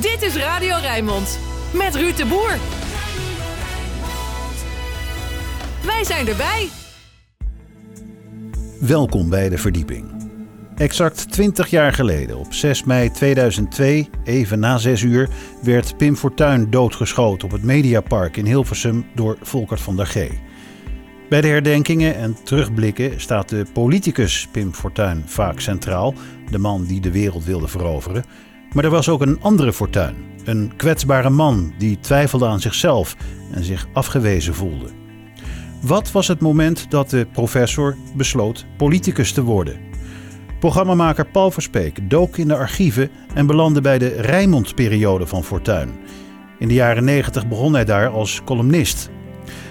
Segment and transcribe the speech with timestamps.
[0.00, 1.38] Dit is Radio Rijnmond
[1.72, 2.58] met Ruud de Boer.
[5.84, 6.68] Wij zijn erbij.
[8.80, 10.30] Welkom bij de verdieping.
[10.76, 15.28] Exact 20 jaar geleden, op 6 mei 2002, even na 6 uur,
[15.62, 20.28] werd Pim Fortuyn doodgeschoten op het Mediapark in Hilversum door Volkert van der G.
[21.28, 26.14] Bij de herdenkingen en terugblikken staat de politicus Pim Fortuyn vaak centraal,
[26.50, 28.24] de man die de wereld wilde veroveren.
[28.74, 30.14] Maar er was ook een andere Fortuyn,
[30.44, 33.16] een kwetsbare man die twijfelde aan zichzelf
[33.52, 34.88] en zich afgewezen voelde.
[35.82, 39.80] Wat was het moment dat de professor besloot politicus te worden?
[40.58, 45.92] Programmamaker Paul Verspeek dook in de archieven en belandde bij de Rijnmond-periode van Fortuyn.
[46.58, 49.10] In de jaren 90 begon hij daar als columnist.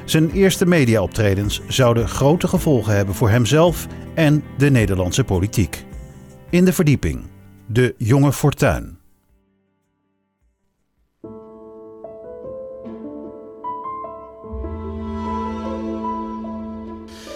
[0.05, 5.85] Zijn eerste mediaoptredens zouden grote gevolgen hebben voor hemzelf en de Nederlandse politiek.
[6.49, 7.23] In de verdieping,
[7.67, 9.02] de jonge Fortuyn.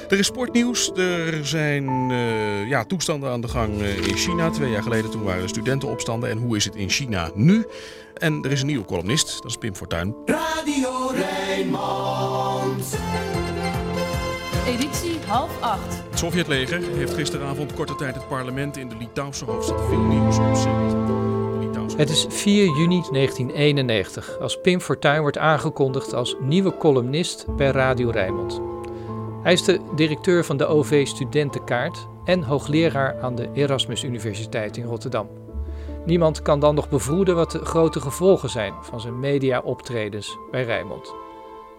[0.09, 0.91] Er is sportnieuws.
[0.95, 4.49] Er zijn uh, ja, toestanden aan de gang eh, in China.
[4.49, 6.29] Twee jaar geleden toen waren er studentenopstanden.
[6.29, 7.65] En hoe is het in China nu?
[8.13, 9.41] En er is een nieuwe columnist.
[9.41, 10.15] Dat is Pim Fortuyn.
[10.25, 12.97] Radio Rijnmond.
[14.67, 16.03] Editie half acht.
[16.09, 20.97] Het Sovjetleger heeft gisteravond korte tijd het parlement in de Litouwse hoofdstad Vilnius opzet.
[21.97, 28.09] Het is 4 juni 1991 als Pim Fortuyn wordt aangekondigd als nieuwe columnist bij Radio
[28.09, 28.76] Rijnmond.
[29.47, 34.83] Hij is de directeur van de OV Studentenkaart en hoogleraar aan de Erasmus Universiteit in
[34.83, 35.29] Rotterdam.
[36.05, 41.13] Niemand kan dan nog bevroeden wat de grote gevolgen zijn van zijn media-optredens bij Rijnmond.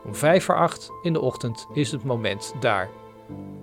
[0.05, 2.89] Om vijf voor acht in de ochtend is het moment daar.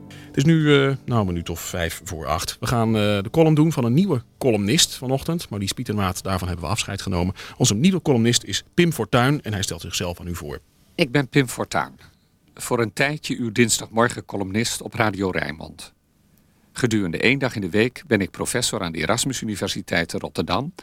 [0.07, 2.57] Het is nu uh, nou, een minuut of vijf voor acht.
[2.59, 5.49] We gaan uh, de column doen van een nieuwe columnist vanochtend.
[5.49, 7.35] Marlies Pietermaat, daarvan hebben we afscheid genomen.
[7.57, 10.59] Onze nieuwe columnist is Pim Fortuyn en hij stelt zichzelf aan u voor.
[10.95, 12.13] Ik ben Pim Fortuyn
[12.55, 15.93] voor een tijdje uw dinsdagmorgen columnist op Radio Rijnmond.
[16.71, 20.73] Gedurende één dag in de week ben ik professor aan de Erasmus Universiteit in Rotterdam,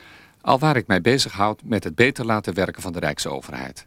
[0.40, 3.86] alwaar ik mij bezighoud met het beter laten werken van de Rijksoverheid.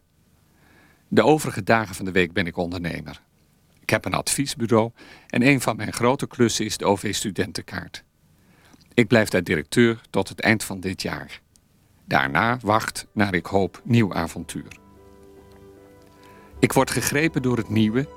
[1.07, 3.21] De overige dagen van de week ben ik ondernemer.
[3.79, 4.91] Ik heb een adviesbureau
[5.27, 8.03] en een van mijn grote klussen is de OV-studentenkaart.
[8.93, 11.41] Ik blijf daar directeur tot het eind van dit jaar.
[12.05, 14.83] Daarna wacht, naar ik hoop, nieuw avontuur.
[16.59, 18.07] Ik word gegrepen door het nieuwe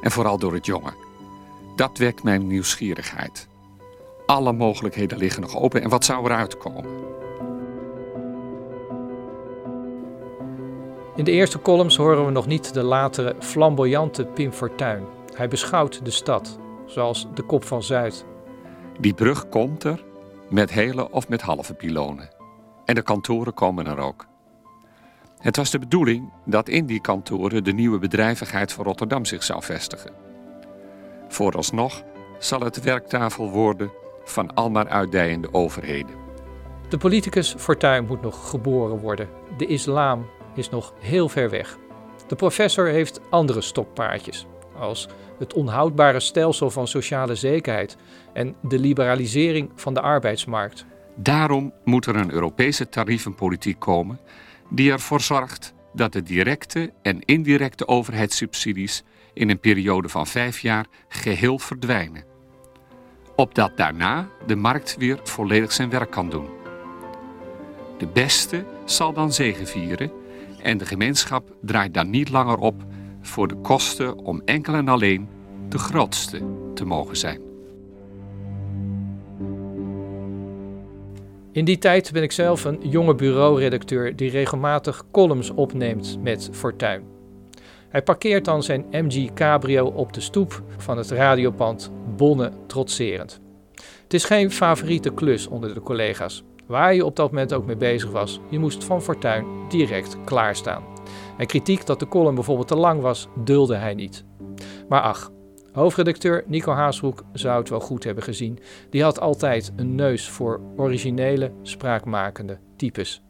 [0.00, 0.92] en vooral door het jonge.
[1.76, 3.48] Dat wekt mijn nieuwsgierigheid.
[4.26, 6.84] Alle mogelijkheden liggen nog open en wat zou eruit komen?
[11.16, 15.04] In de eerste columns horen we nog niet de latere flamboyante Pim Fortuyn.
[15.34, 18.24] Hij beschouwt de stad, zoals de kop van Zuid.
[19.00, 20.04] Die brug komt er,
[20.48, 22.28] met hele of met halve pilonen.
[22.84, 24.27] En de kantoren komen er ook.
[25.38, 29.62] Het was de bedoeling dat in die kantoren de nieuwe bedrijvigheid van Rotterdam zich zou
[29.62, 30.12] vestigen.
[31.28, 32.02] Vooralsnog
[32.38, 33.90] zal het werktafel worden
[34.24, 36.14] van almaar uitdijende overheden.
[36.88, 39.28] De politicus Fortuyn moet nog geboren worden.
[39.56, 41.78] De islam is nog heel ver weg.
[42.26, 44.46] De professor heeft andere stokpaardjes,
[44.78, 47.96] als het onhoudbare stelsel van sociale zekerheid
[48.32, 50.86] en de liberalisering van de arbeidsmarkt.
[51.14, 54.18] Daarom moet er een Europese tarievenpolitiek komen
[54.68, 59.02] die ervoor zorgt dat de directe en indirecte overheidssubsidies
[59.32, 62.24] in een periode van vijf jaar geheel verdwijnen.
[63.36, 66.48] Opdat daarna de markt weer volledig zijn werk kan doen.
[67.98, 70.12] De beste zal dan zegevieren
[70.62, 72.84] en de gemeenschap draait dan niet langer op
[73.22, 75.28] voor de kosten om enkel en alleen
[75.68, 76.42] de grootste
[76.74, 77.47] te mogen zijn.
[81.58, 87.02] In die tijd ben ik zelf een jonge bureauredacteur die regelmatig columns opneemt met Fortuin.
[87.88, 93.40] Hij parkeert dan zijn MG Cabrio op de stoep van het radiopand Bonne trotserend.
[94.02, 96.44] Het is geen favoriete klus onder de collega's.
[96.66, 100.82] Waar je op dat moment ook mee bezig was, je moest van Fortuin direct klaarstaan.
[101.38, 104.24] En kritiek dat de column bijvoorbeeld te lang was, dulde hij niet.
[104.88, 105.30] Maar ach,
[105.78, 108.58] Hoofdredacteur Nico Haasbroek zou het wel goed hebben gezien.
[108.90, 113.22] Die had altijd een neus voor originele, spraakmakende types.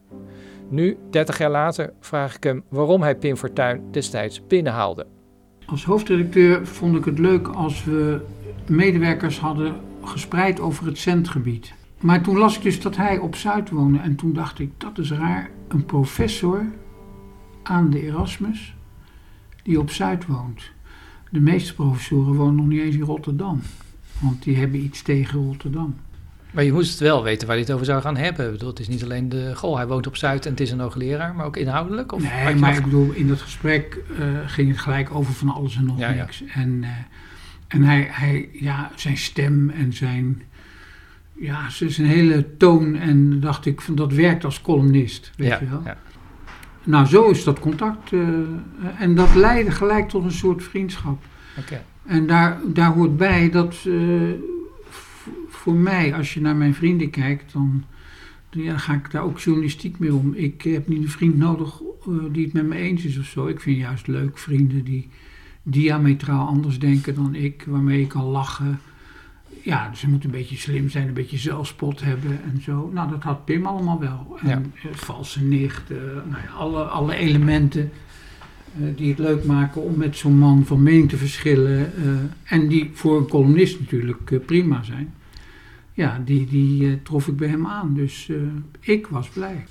[0.69, 5.07] Nu, 30 jaar later, vraag ik hem waarom hij Pim Fortuyn destijds binnenhaalde.
[5.65, 8.21] Als hoofdredacteur vond ik het leuk als we
[8.67, 11.73] medewerkers hadden gespreid over het centgebied.
[11.99, 14.97] Maar toen las ik dus dat hij op Zuid woonde en toen dacht ik, dat
[14.97, 16.65] is raar, een professor
[17.63, 18.75] aan de Erasmus
[19.63, 20.71] die op Zuid woont.
[21.29, 23.61] De meeste professoren wonen nog niet eens in Rotterdam.
[24.19, 25.95] Want die hebben iets tegen Rotterdam.
[26.51, 28.51] Maar je moest wel weten waar je het over zou gaan hebben.
[28.51, 29.51] Bedoel, het is niet alleen de...
[29.55, 32.11] Goh, hij woont op Zuid en het is een hoogleraar, maar ook inhoudelijk?
[32.11, 35.49] Of Nee, maar nog- ik bedoel, in dat gesprek eh, ging het gelijk over van
[35.49, 36.15] alles en nog Ja, ja.
[36.23, 36.43] niks.
[36.45, 36.89] En, eh,
[37.67, 40.41] en hij, hij, ja, zijn stem en zijn,
[41.39, 42.95] ja, zijn hele toon.
[42.95, 45.81] En dacht ik, van dat werkt als columnist, weet ja, je wel.
[45.85, 45.97] ja.
[46.83, 48.13] Nou, zo is dat contact.
[48.13, 48.21] eh,
[48.99, 51.23] en dat leidde gelijk tot een soort vriendschap.
[51.57, 51.83] Oké.
[52.05, 53.93] En daar, daar hoort bij dat eh,
[55.47, 57.83] voor mij, als je naar mijn vrienden kijkt, dan
[58.49, 60.33] ja, ga ik daar ook journalistiek mee om.
[60.33, 63.47] Ik heb niet een vriend nodig eh, die het met me eens is of zo.
[63.47, 65.09] Ik vind juist leuk vrienden die
[65.63, 68.79] diametraal anders denken dan ik, waarmee ik kan lachen.
[69.63, 72.89] Ja, ze moeten een beetje slim zijn, een beetje zelfspot hebben en zo.
[72.93, 74.37] Nou, dat had Pim allemaal wel.
[74.41, 74.61] En Ja.
[74.89, 75.89] eh, valse nicht,
[76.29, 77.91] nou ja, alle, alle elementen
[78.79, 81.93] eh, die het leuk maken om met zo'n man van mening te verschillen.
[81.95, 85.13] eh, en die voor een columnist natuurlijk prima zijn.
[85.93, 87.93] Ja, die, die trof ik bij hem aan.
[87.93, 88.29] Dus
[88.79, 89.65] ik was blij.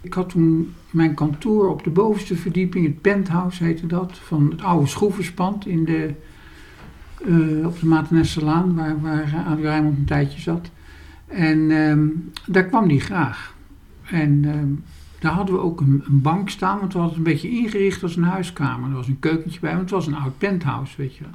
[0.00, 4.62] Ik had toen mijn kantoor op de bovenste verdieping, het penthouse heette dat, van het
[4.62, 6.10] oude schroevenspand in de,
[7.26, 10.70] eh, op de Matenesselaan, waar, waar eh, Adrie Rijmond een tijdje zat.
[11.26, 12.06] En ehm,
[12.46, 13.54] daar kwam hij graag.
[14.04, 14.68] En ehm,
[15.18, 18.02] daar hadden we ook een, een bank staan, want we hadden het een beetje ingericht
[18.02, 18.88] als een huiskamer.
[18.88, 21.34] Er was een keukentje bij, want het was een oud penthouse, weet je wel.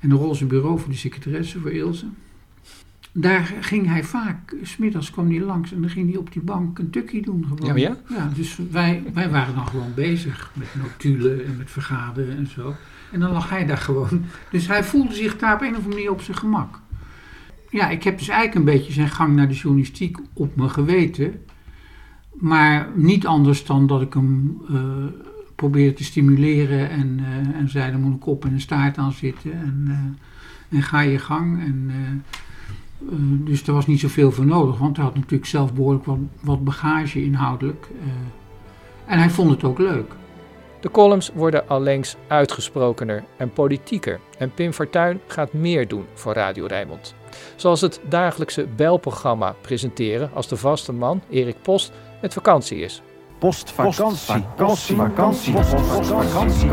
[0.00, 2.06] En een roze bureau voor de secretaresse, voor Ilse.
[3.12, 6.78] Daar ging hij vaak, smiddags kwam hij langs en dan ging hij op die bank
[6.78, 7.78] een tukkie doen gewoon.
[7.78, 8.30] Ja, ja?
[8.34, 12.74] dus wij, wij waren dan gewoon bezig met notulen en met vergaderen en zo.
[13.12, 14.24] En dan lag hij daar gewoon.
[14.50, 16.80] Dus hij voelde zich daar op een of andere manier op zijn gemak.
[17.70, 21.40] Ja, ik heb dus eigenlijk een beetje zijn gang naar de journalistiek op me geweten.
[22.32, 24.76] Maar niet anders dan dat ik hem eh,
[25.54, 29.12] probeerde te stimuleren en, eh, en zei, er moet een kop en een staart aan
[29.12, 29.52] zitten.
[29.52, 31.60] En, eh, en ga je gang.
[31.60, 31.92] En,
[33.44, 36.04] dus er was niet zoveel voor nodig, want hij had natuurlijk zelf behoorlijk
[36.40, 37.88] wat, bagage inhoudelijk.
[39.06, 40.14] en hij vond het ook leuk.
[40.82, 44.20] De columns worden allengs uitgesprokener en politieker.
[44.38, 47.14] En Pim Fortuyn gaat meer doen voor Radio Rijnmond.
[47.56, 53.02] Zoals het dagelijkse belprogramma presenteren als de vaste man, Erik Post, met vakantie is.
[53.38, 54.44] Postvakantie.
[54.56, 54.96] Vakantie.
[54.96, 55.52] Vakantie.
[55.52, 56.70] Vakantie.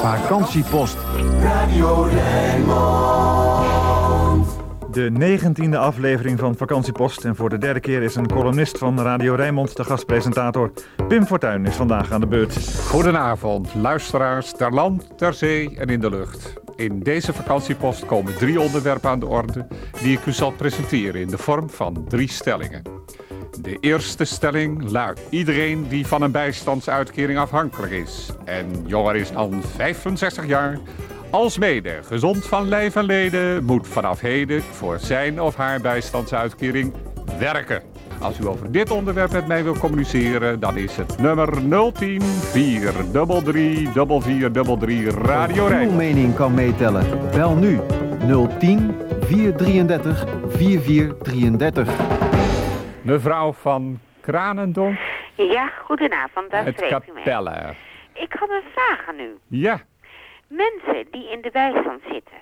[0.00, 0.96] Vakantiepost.
[4.96, 7.24] De negentiende aflevering van Vakantiepost.
[7.24, 10.72] En voor de derde keer is een columnist van Radio Rijnmond de gastpresentator.
[11.08, 12.76] Pim Fortuyn is vandaag aan de beurt.
[12.86, 16.52] Goedenavond, luisteraars ter land, ter zee en in de lucht.
[16.76, 19.66] In deze vakantiepost komen drie onderwerpen aan de orde
[20.02, 22.82] die ik u zal presenteren in de vorm van drie stellingen.
[23.60, 29.62] De eerste stelling luidt: iedereen die van een bijstandsuitkering afhankelijk is en jonger is dan
[29.76, 30.78] 65 jaar,
[31.30, 36.92] alsmede gezond van lijf en leden, moet vanaf heden voor zijn of haar bijstandsuitkering
[37.38, 37.82] werken.
[38.20, 44.22] Als u over dit onderwerp met mij wil communiceren, dan is het nummer 010 433
[44.22, 45.96] 4433 Radio Uw Rijnmond.
[45.96, 47.30] mening kan meetellen.
[47.30, 47.80] Bel nu
[48.58, 51.88] 010 433 4433.
[53.02, 54.98] Mevrouw van Kranendonk
[55.34, 57.22] Ja, goedenavond, daar uit spreekt u mee.
[58.12, 59.36] Ik had een vraag aan u.
[59.48, 59.80] Ja,
[60.48, 62.38] Mensen die in de bijstand zitten.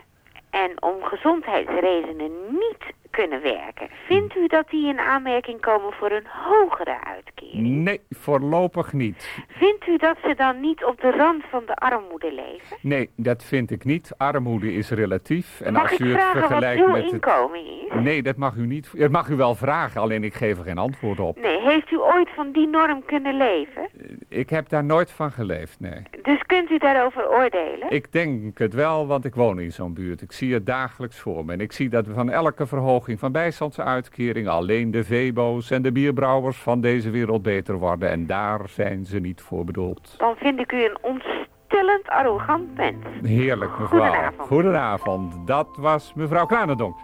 [0.51, 6.27] En om gezondheidsredenen niet kunnen werken, vindt u dat die in aanmerking komen voor een
[6.27, 7.67] hogere uitkering?
[7.85, 9.43] nee, voorlopig niet.
[9.49, 12.77] Vindt u dat ze dan niet op de rand van de armoede leven?
[12.81, 14.13] Nee, dat vind ik niet.
[14.17, 15.61] Armoede is relatief.
[15.61, 17.13] En Mag als ik u het vragen wat vergelijkt uw met het...
[17.13, 17.93] inkomen is?
[18.03, 18.91] Nee, dat mag u niet.
[18.99, 21.41] Dat mag u wel vragen, alleen ik geef er geen antwoord op.
[21.41, 23.89] Nee, heeft u ooit van die norm kunnen leven?
[24.29, 26.03] Ik heb daar nooit van geleefd, nee.
[26.23, 27.91] Dus kunt u daarover oordelen?
[27.91, 30.23] Ik denk het wel, want ik woon in zo'n buurt.
[30.23, 31.53] Ik zie het dagelijks voor me.
[31.53, 35.93] En ik zie dat we van elke verhoging van bijstandsuitkering alleen de Vebo's en de
[35.93, 38.11] bierbrouwers van deze wereld beter worden.
[38.11, 40.15] En daar zijn ze niet voor bedoeld.
[40.19, 42.97] Dan vind ik u een ontstellend arrogant mens.
[43.23, 44.01] Heerlijk, mevrouw.
[44.01, 44.49] Goedenavond.
[44.49, 45.47] Goedenavond.
[45.47, 46.97] Dat was mevrouw Kranendonk.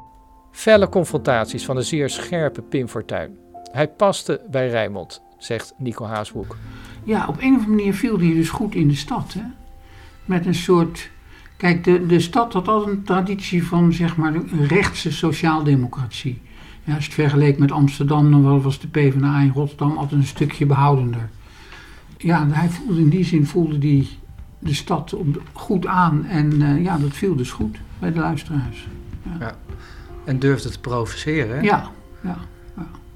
[0.50, 3.38] Felle confrontaties van de zeer scherpe Pim Fortuyn.
[3.73, 6.57] Hij paste bij Rijnmond, zegt Nico Haasbroek.
[7.04, 9.33] Ja, op een of andere manier viel hij dus goed in de stad.
[9.33, 9.42] Hè?
[10.25, 11.11] Met een soort.
[11.61, 16.40] Kijk, de, de stad had altijd een traditie van zeg maar een rechtse sociaaldemocratie.
[16.85, 20.26] Ja, als je het vergeleek met Amsterdam, dan was de PvdA in Rotterdam altijd een
[20.26, 21.29] stukje behoudender.
[22.17, 24.09] Ja, hij voelde in die zin voelde die
[24.59, 26.25] de stad op- goed aan.
[26.26, 28.87] En eh, ja, dat viel dus goed bij de luisteraars.
[30.25, 31.57] En durfde te provoceren.
[31.57, 31.61] hè?
[31.62, 31.90] Ja,
[32.23, 32.37] ja.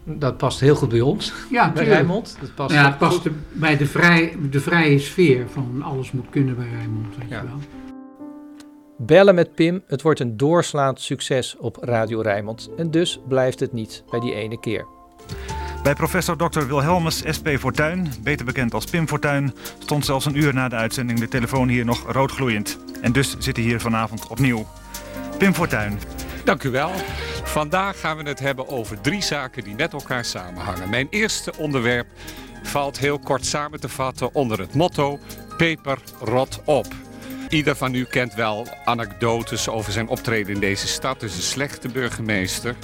[0.05, 1.85] Dat past heel goed bij ons, Ja, bij.
[1.85, 2.37] Rijnmond.
[2.41, 3.31] Dat past ja, het past goed.
[3.53, 7.41] bij de, vrij, de vrije sfeer van alles moet kunnen bij Rijnmond, weet Ja.
[7.41, 7.59] je wel.
[8.99, 12.71] Bellen met Pim, het wordt een doorslaand succes op Radio Rijnmond.
[12.77, 14.87] En dus blijft het niet bij die ene keer.
[15.83, 16.67] Bij professor Dr.
[16.67, 21.19] Wilhelmus SP Fortuyn, beter bekend als Pim Fortuyn, stond zelfs een uur na de uitzending
[21.19, 22.79] de telefoon hier nog roodgloeiend.
[23.01, 24.67] En dus zit hij hier vanavond opnieuw.
[25.39, 25.99] Pim Fortuyn,
[26.45, 26.91] Dank u wel.
[27.45, 30.91] Vandaag gaan we het hebben over drie zaken die met elkaar samenhangen.
[30.91, 32.07] Mijn eerste onderwerp
[32.63, 35.19] valt heel kort samen te vatten onder het motto
[35.57, 36.87] Peper rot op.
[37.49, 41.21] Ieder van u kent wel anekdotes over zijn optreden in deze stad.
[41.21, 42.77] Dus een slechte burgemeester.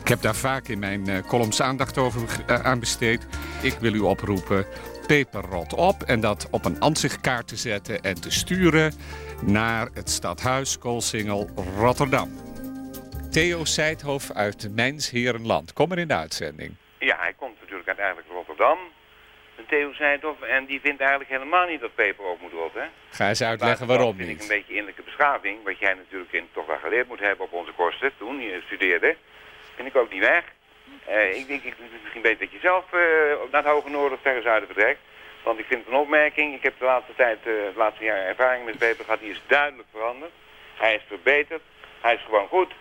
[0.00, 3.26] Ik heb daar vaak in mijn eh, columns aandacht over eh, aan besteed.
[3.62, 4.66] Ik wil u oproepen
[5.06, 8.92] peper rot op en dat op een ansichtkaart te zetten en te sturen
[9.42, 12.28] naar het stadhuis Koolsingel Rotterdam.
[13.30, 15.72] Theo Seidhof uit Mijnsherenland.
[15.72, 16.76] Kom er in de uitzending.
[16.98, 18.78] Ja, hij komt natuurlijk uiteindelijk uit Rotterdam.
[19.56, 20.40] De Theo Seidhoff.
[20.42, 22.90] En die vindt eigenlijk helemaal niet dat peper op moet rotten.
[23.10, 24.42] Ga eens uitleggen waarom vind ik niet.
[24.42, 25.58] een beetje innerlijke beschaving.
[25.64, 29.16] Wat jij natuurlijk in, toch wel geleerd moet hebben op onze kosten toen je studeerde.
[29.74, 30.44] Vind ik ook niet weg.
[31.04, 33.00] Eh, ik denk ik, misschien beter dat je zelf eh,
[33.50, 35.00] naar het hoge noorden of verre zuiden vertrekt.
[35.42, 36.54] Want ik vind het een opmerking.
[36.54, 39.20] Ik heb de laatste tijd, eh het laatste jaar ervaring met peper gehad.
[39.20, 40.32] Die is duidelijk veranderd.
[40.74, 41.62] Hij is verbeterd.
[42.00, 42.72] Hij is gewoon goed.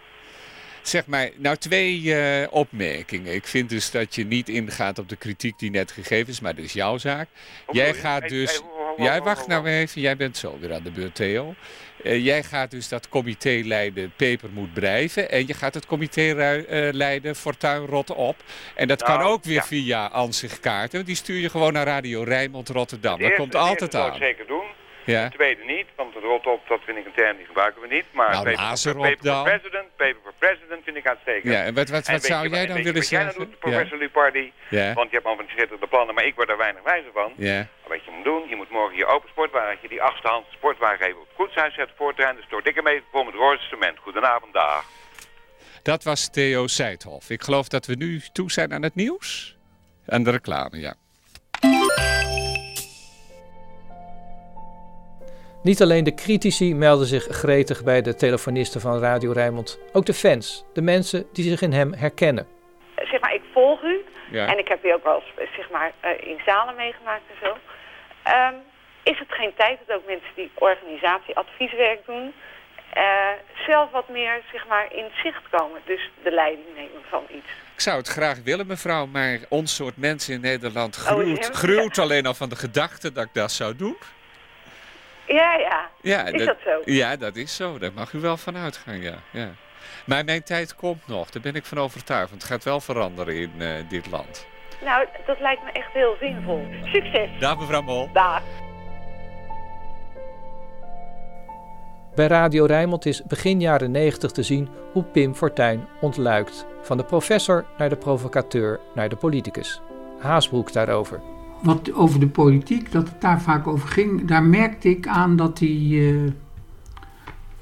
[0.84, 3.34] Zeg maar, nou twee eh, opmerkingen.
[3.34, 6.56] Ik vind dus dat je niet ingaat op de kritiek die net gegeven is, maar
[6.56, 7.28] dat is jouw zaak.
[7.66, 8.52] Hoe Jij gaat dus...
[8.52, 10.92] hey, ho, ho, ho, Jij wacht ho, nou even, jij bent zo weer aan de
[10.92, 11.56] beurt, Theo.
[12.04, 15.32] Eh, jij gaat dus dat comité leiden, Peper moet blijven.
[15.32, 18.36] En je gaat het comité eh, leiden, Fortuin rot op.
[18.76, 19.64] En dat kan Nou, ook weer ja.
[19.64, 21.06] via ansichtkaarten.
[21.06, 23.20] Die stuur je gewoon naar Radio Rijnmond Rotterdam.
[23.20, 24.16] Dat komt altijd eerste zou aan.
[24.16, 24.83] ik zeker doen.
[25.06, 25.24] Ja.
[25.30, 27.88] De tweede niet, want het rot op, dat vind ik een term die gebruiken we
[27.88, 28.06] niet.
[28.12, 29.46] Maar Nou, paper, dan.
[29.46, 31.54] for president, paper for president vind ik uitstekend.
[31.54, 33.40] Ja, en wat, wat, zou jij dan willen wat jij zeggen?
[33.40, 34.54] dan doet, professor Lupardi?
[34.70, 34.94] Ja.
[34.94, 37.34] Want je hebt al van die schitterende plannen, maar ik word daar weinig wijzer van.
[37.36, 37.58] Ja.
[37.58, 41.20] Maar Wat je moet doen, je moet morgen je open sportwagentje, die achtste sportwagen even
[41.22, 42.36] op het koetshuis zetten voor het trein.
[42.36, 43.98] Dus door dikke mee vol met roze cement.
[44.00, 44.86] Goedenavond, dag.
[45.84, 47.30] Dat was Theo Seidhoff.
[47.30, 49.58] Ik geloof dat we nu toe zijn aan het nieuws.
[50.06, 50.96] En de reclame, ja.
[55.64, 59.80] Niet alleen de critici melden zich gretig bij de telefonisten van Radio Rijnmond.
[59.94, 62.48] Ook de fans, de mensen die zich in hem herkennen.
[62.96, 64.04] zeg maar, ik volg u.
[64.32, 64.46] Ja.
[64.48, 67.58] En ik heb u ook wel eens, zeg maar, eh, in zalen meegemaakt en zo.
[68.24, 68.54] Ehm,
[69.04, 72.34] is het geen tijd dat ook mensen die organisatieadvieswerk doen...
[72.94, 73.04] eh,
[73.68, 75.82] zelf wat meer, zeg maar, in zicht komen.
[75.86, 77.50] Dus de leiding nemen van iets.
[77.74, 81.54] Ik zou het graag willen, mevrouw, maar ons soort mensen in Nederland Oh, gruwt, ja.
[81.54, 83.98] gruwt alleen al van de gedachte dat ik dat zou doen.
[85.28, 85.90] Ja, ja.
[86.02, 86.82] Ja, is dat, zo?
[86.86, 87.78] Ja, dat is zo.
[87.78, 89.16] Daar mag u wel van uitgaan, ja.
[89.32, 89.50] ja.
[90.06, 92.30] Maar mijn tijd komt nog, daar ben ik van overtuigd.
[92.30, 94.48] Want het gaat wel veranderen in eh, dit land.
[94.84, 96.68] Nou, dat lijkt me echt heel zinvol.
[96.84, 97.30] Succes.
[97.40, 98.10] Dag mevrouw Mol.
[98.14, 98.42] Dag.
[102.16, 106.66] Bij Radio Rijnmond is begin jaren 90 te zien hoe Pim Fortuyn ontluikt.
[106.82, 109.82] Van de professor naar de provocateur naar de politicus.
[110.20, 111.33] Haasbroek daarover.
[111.64, 115.60] Wat over de politiek, dat het daar vaak over ging, daar merkte ik aan dat
[115.60, 116.32] hij, eh,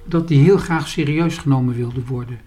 [0.05, 2.39] dat hij heel graag serieus genomen wilde worden.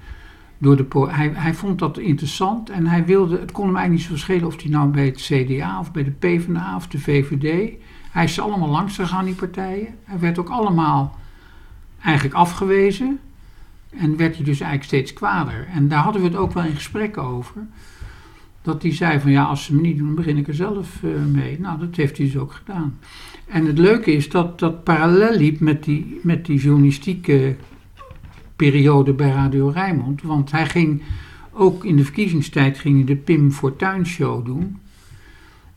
[0.58, 4.18] Door de hij, hij vond dat interessant en hij wilde, het kon hem eigenlijk niet
[4.18, 7.72] zo schelen of hij nou bij het CDA of bij de PvdA of de VVD.
[8.10, 9.94] Hij is allemaal langs gegaan, die partijen.
[10.04, 11.18] Hij werd ook allemaal
[12.02, 13.20] eigenlijk afgewezen.
[13.90, 15.66] En werd hij dus eigenlijk steeds kwader.
[15.74, 17.66] En daar hadden we het ook wel in gesprekken over.
[18.64, 21.10] Dat hij zei van ja, als ze me niet doen, begin ik er zelf eh,
[21.32, 21.60] mee.
[21.60, 22.98] Nou, dat heeft hij dus ook gedaan.
[23.46, 27.56] En het leuke is dat dat parallel liep met die, met die journalistieke
[28.56, 30.22] periode bij Radio Rijnmond.
[30.22, 31.02] Want hij ging
[31.52, 34.78] ook in de verkiezingstijd ging hij de Pim Fortuyn Show doen.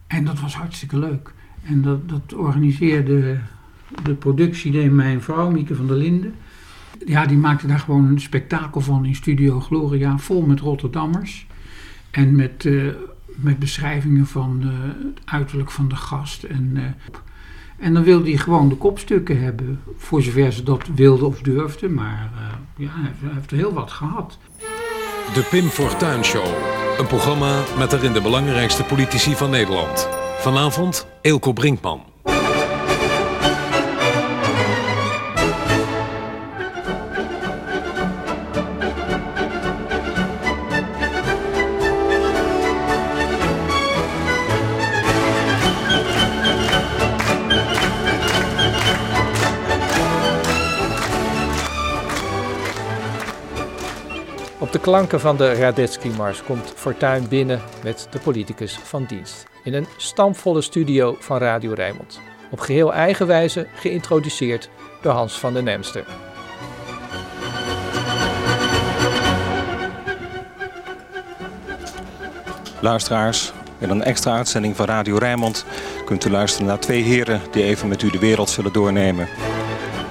[0.08, 1.34] En dat was hartstikke leuk.
[1.64, 3.40] En dat, dat organiseerde
[4.04, 6.34] de productie, deed mijn vrouw, Mieke van der Linden.
[7.06, 11.47] Ja, die maakte daar gewoon een spektakel van in Studio Gloria, vol met Rotterdammers.
[12.12, 12.88] En met, eh,
[13.36, 16.44] met beschrijvingen van het uiterlijk van de gast.
[16.44, 16.84] En, eh,
[17.78, 21.90] en dan wilde hij gewoon de kopstukken hebben, voor zover ze dat wilde of durfde.
[21.90, 24.38] Maar eh, ja, hij heeft, hij heel wat gehad.
[25.34, 26.46] De Pim Fortuyn Show.
[26.98, 30.10] Een programma met daarin de belangrijkste politici van Nederland.
[30.40, 32.02] Vanavond Eelco Brinkman.
[54.68, 59.46] Op de klanken van de Radetzky-mars komt Fortuyn binnen met de politicus van dienst.
[59.64, 62.20] In een stampvolle studio van Radio Rijnmond.
[62.52, 64.70] Op geheel eigen wijze geïntroduceerd
[65.02, 66.06] door Hans van den Nemster.
[72.80, 75.66] Luisteraars, in een extra uitzending van Radio Rijnmond
[76.06, 79.28] kunt u luisteren naar twee heren die even met u de wereld zullen doornemen.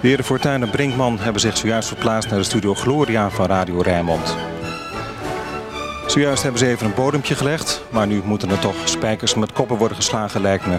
[0.00, 3.80] De heren Fortuyn en Brinkman hebben zich zojuist verplaatst naar de studio Gloria van Radio
[3.80, 4.36] Rijnmond.
[6.06, 9.76] Zojuist hebben ze even een bodempje gelegd, maar nu moeten er toch spijkers met koppen
[9.76, 10.78] worden geslagen lijkt me.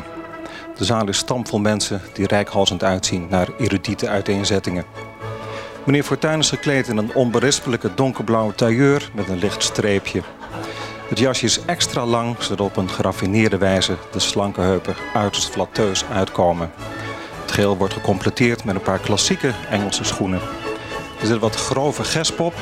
[0.78, 4.86] De zaal is stampvol mensen die rijkhalsend uitzien naar erudite uiteenzettingen.
[5.86, 10.22] Meneer Fortuyn is gekleed in een onberispelijke donkerblauwe tailleur met een licht streepje.
[11.10, 16.06] Het jasje is extra lang, zodat op een geraffineerde wijze de slanke heupen uiterst flatteus
[16.06, 16.72] uitkomen.
[17.48, 20.40] Het geheel wordt gecompleteerd met een paar klassieke Engelse schoenen.
[21.20, 22.54] Er zit wat grove gespop.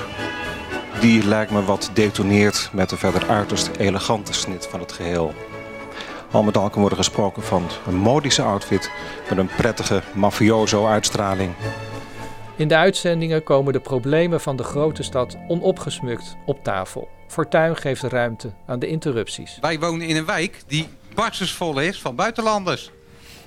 [0.99, 5.33] Die lijkt me wat detoneert met de verder uiterst elegante snit van het geheel.
[6.31, 8.91] Al met al kan worden gesproken van een modische outfit
[9.29, 11.53] met een prettige mafioso-uitstraling.
[12.55, 17.07] In de uitzendingen komen de problemen van de grote stad onopgesmukt op tafel.
[17.27, 19.57] Fortuyn geeft ruimte aan de interrupties.
[19.61, 22.91] Wij wonen in een wijk die barstensvol is van buitenlanders.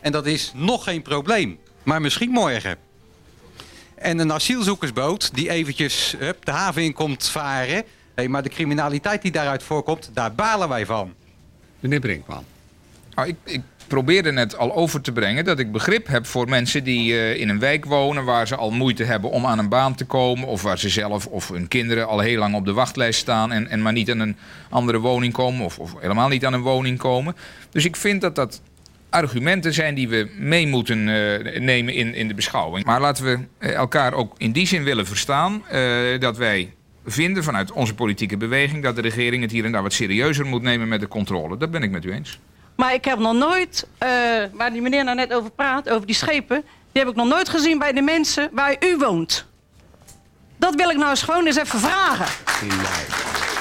[0.00, 2.76] En dat is nog geen probleem, maar misschien morgen.
[3.94, 7.84] En een asielzoekersboot die eventjes hup, de haven in komt varen.
[8.14, 11.14] Hey, maar de criminaliteit die daaruit voorkomt, daar balen wij van.
[11.80, 12.44] Meneer Brinkman.
[13.14, 16.84] Nou, ik, ik probeerde net al over te brengen dat ik begrip heb voor mensen
[16.84, 19.94] die uh, in een wijk wonen waar ze al moeite hebben om aan een baan
[19.94, 20.48] te komen.
[20.48, 23.68] Of waar ze zelf of hun kinderen al heel lang op de wachtlijst staan en,
[23.68, 24.36] en maar niet aan een
[24.70, 25.64] andere woning komen.
[25.64, 27.36] Of, of helemaal niet aan een woning komen.
[27.70, 28.60] Dus ik vind dat dat
[29.10, 32.84] argumenten zijn die we mee moeten uh, nemen in, in de beschouwing.
[32.84, 35.62] Maar laten we uh, elkaar ook in die zin willen verstaan
[36.18, 36.72] dat wij
[37.06, 40.62] vinden vanuit onze politieke beweging dat de regering het hier en daar wat serieuzer moet
[40.62, 41.56] nemen met de controle.
[41.56, 42.38] Dat ben ik met u eens.
[42.76, 44.08] Maar ik heb nog nooit, uh,
[44.52, 46.64] waar die meneer nou net over praat, over die schepen...
[46.92, 49.46] die heb ik nog nooit gezien bij de mensen waar u woont.
[50.56, 52.26] Dat wil ik nou eens gewoon eens even vragen.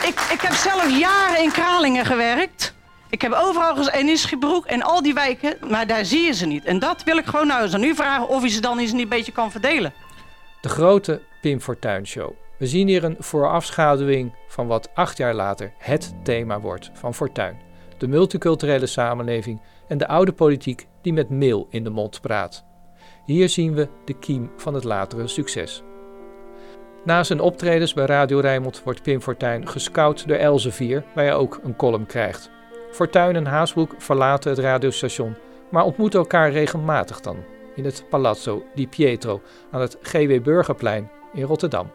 [0.08, 2.74] Ik, ik heb zelf jaren in Kralingen gewerkt.
[3.10, 6.66] Ik heb overal in Ischibroek en al die wijken, maar daar zie je ze niet.
[6.66, 8.92] En dat wil ik gewoon nou eens aan u vragen of u ze dan eens
[8.92, 9.94] een beetje kan verdelen.
[10.62, 12.32] De grote Pim Fortuyn Show.
[12.58, 17.68] We zien hier een voorafschaduwing van wat acht jaar later het thema wordt van Fortuyn
[17.98, 22.66] de multiculturele samenleving en de oude politiek die met meel in de mond praat.
[23.26, 25.84] Hier zien we de kiem van het latere succes.
[27.04, 31.60] Na zijn optredens bij Radio Rijnmond wordt Pim Fortuyn gescout door Elsevier, waar hij ook
[31.64, 32.52] een column krijgt.
[32.92, 35.36] Fortuyn en Haasbroek verlaten het radiostation,
[35.72, 37.38] maar ontmoeten elkaar regelmatig dan
[37.76, 41.88] in het Palazzo di Pietro aan het GW Burgerplein in Rotterdam.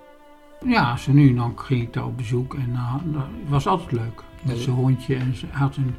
[0.67, 3.93] Ja, zo nu en dan ging ik daar op bezoek en uh, dat was altijd
[3.93, 4.23] leuk.
[4.43, 5.95] Met zijn hondje en ze had een,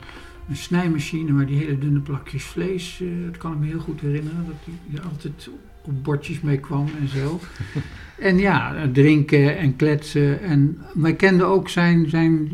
[0.49, 4.01] een snijmachine waar die hele dunne plakjes vlees, uh, dat kan ik me heel goed
[4.01, 5.49] herinneren, dat hij altijd
[5.85, 7.39] op bordjes mee kwam en zo.
[8.19, 10.41] en ja, drinken en kletsen.
[10.41, 12.51] En wij kenden ook zijn, zijn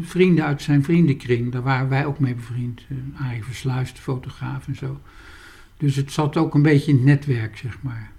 [0.00, 1.52] vrienden uit zijn vriendenkring.
[1.52, 2.80] Daar waren wij ook mee bevriend.
[2.88, 5.00] Uh, Arie Versluis, de fotograaf en zo.
[5.76, 8.10] Dus het zat ook een beetje in het netwerk, zeg maar.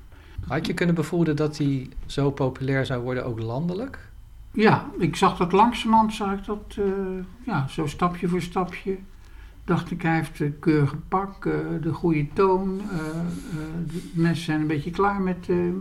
[0.47, 4.09] Had je kunnen bevoeden dat hij zo populair zou worden, ook landelijk?
[4.53, 6.85] Ja, ik zag dat langzamerhand, zag ik dat, uh,
[7.45, 8.97] ja, zo stapje voor stapje.
[9.65, 12.81] Dacht ik, hij heeft een keurige pak, uh, de goede toon.
[12.91, 12.97] Uh,
[13.87, 15.79] de mensen zijn een beetje klaar met de,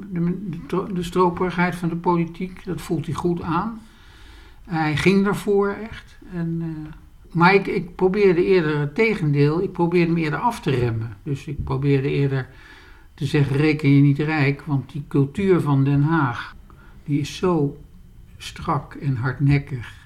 [0.67, 2.65] de, de stroperigheid van de politiek.
[2.65, 3.81] Dat voelt hij goed aan.
[4.65, 6.19] Hij ging daarvoor echt.
[6.33, 6.63] En,
[7.33, 11.17] maar ik, ik probeerde eerder het tegendeel, ik probeerde hem eerder af te remmen.
[11.23, 12.49] Dus ik probeerde eerder
[13.15, 16.57] te zeggen, reken je niet rijk, want die cultuur van Den Haag,
[17.05, 17.77] die is zo
[18.37, 20.00] strak en hardnekkig.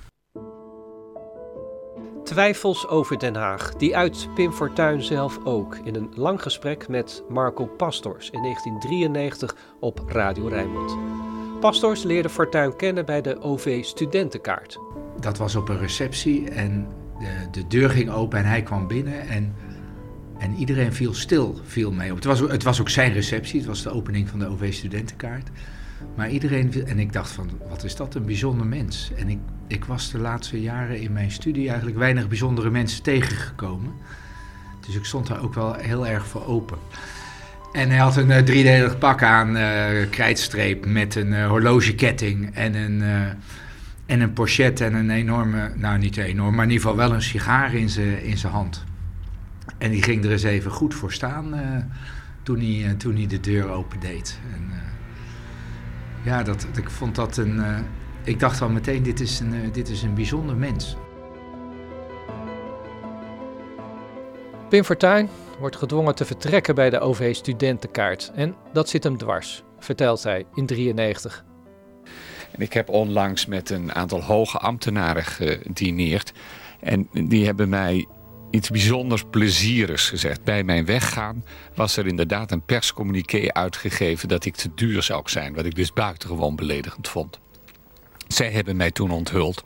[2.35, 7.23] Twijfels over Den Haag, die uit Pim Fortuyn zelf ook in een lang gesprek met
[7.29, 10.97] Marco Pastors in 1993 op Radio Rijnmond.
[11.61, 14.79] Pastors leerde Fortuyn kennen bij de OV Studentenkaart.
[15.21, 19.29] Dat was op een receptie en de, de deur ging open en hij kwam binnen
[19.29, 19.55] en,
[20.39, 22.17] en iedereen viel stil, viel mee op.
[22.17, 25.51] Het was, het was ook zijn receptie, het was de opening van de OV Studentenkaart.
[26.15, 29.11] Maar iedereen, en ik dacht van, wat is dat een bijzonder mens.
[29.17, 33.93] En ik, ik was de laatste jaren in mijn studie eigenlijk weinig bijzondere mensen tegengekomen.
[34.87, 36.79] Dus ik stond daar ook wel heel erg voor open.
[37.73, 42.75] En hij had een uh, driedelig pak aan, uh, krijtstreep, met een uh, horlogeketting en
[42.75, 43.03] een,
[44.07, 47.23] en een pochet en een enorme, nou niet enorm, maar in ieder geval wel een
[47.23, 48.85] sigaar in zijn in hand.
[49.79, 51.55] En die ging er eens even goed voor staan
[52.43, 54.39] toen, hij, toen hij de deur opendeed.
[54.55, 54.84] En,
[56.25, 57.79] ja, dat, ik vond dat een, uh,
[58.25, 60.97] ik dacht al meteen, dit is een, eh, dit is een bijzonder mens.
[64.69, 68.33] Pim Fortuyn wordt gedwongen te vertrekken bij de OV-studentenkaart.
[68.35, 71.45] En dat zit hem dwars, vertelt hij in 93.
[72.51, 76.33] En ik heb onlangs met een aantal hoge ambtenaren gedineerd.
[76.81, 78.07] En die hebben mij
[78.55, 80.45] iets bijzonders plezierigs gezegd.
[80.45, 85.55] Bij mijn weggaan was er inderdaad een perscommuniqué uitgegeven dat ik te duur zou zijn.
[85.55, 87.41] Wat ik dus buitengewoon beledigend vond.
[88.29, 89.63] Zij hebben mij toen onthuld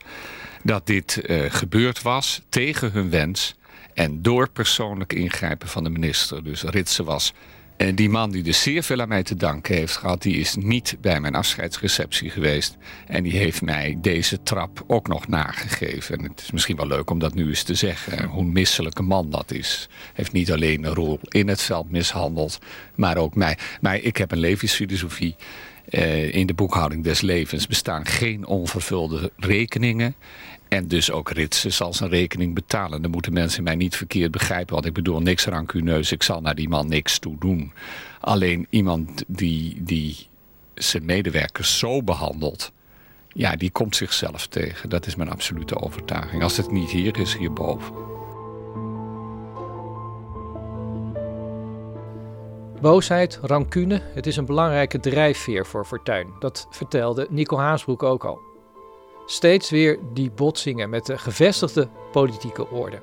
[0.63, 3.55] dat dit uh, gebeurd was tegen hun wens
[3.93, 6.43] en door persoonlijk ingrijpen van de minister.
[6.43, 7.33] Dus Ritsen was
[7.79, 10.55] en die man die dus zeer veel aan mij te danken heeft gehad, die is
[10.55, 12.77] niet bij mijn afscheidsreceptie geweest.
[13.07, 16.17] En die heeft mij deze trap ook nog nagegeven.
[16.17, 18.25] En het is misschien wel leuk om dat nu eens te zeggen.
[18.25, 19.89] Hoe een misselijke man dat is.
[20.13, 22.59] Heeft niet alleen een rol in het veld mishandeld,
[22.95, 23.57] maar ook mij.
[23.81, 25.35] Maar ik heb een levensfilosofie.
[25.89, 30.15] Uh, in de boekhouding des levens bestaan geen onvervulde rekeningen.
[30.69, 33.01] En dus ook ritsen zal zijn rekening betalen.
[33.01, 34.73] Dan moeten mensen mij niet verkeerd begrijpen.
[34.73, 36.11] Want ik bedoel niks rancuneus.
[36.11, 37.73] Ik zal naar die man niks toe doen.
[38.19, 40.27] Alleen iemand die, die
[40.73, 42.71] zijn medewerkers zo behandelt.
[43.27, 44.89] Ja, die komt zichzelf tegen.
[44.89, 46.43] Dat is mijn absolute overtuiging.
[46.43, 47.93] Als het niet hier is, hierboven.
[52.81, 56.27] Boosheid, rancune, het is een belangrijke drijfveer voor Fortuyn.
[56.39, 58.48] Dat vertelde Nico Haasbroek ook al.
[59.31, 62.99] Steeds weer die botsingen met de gevestigde politieke orde.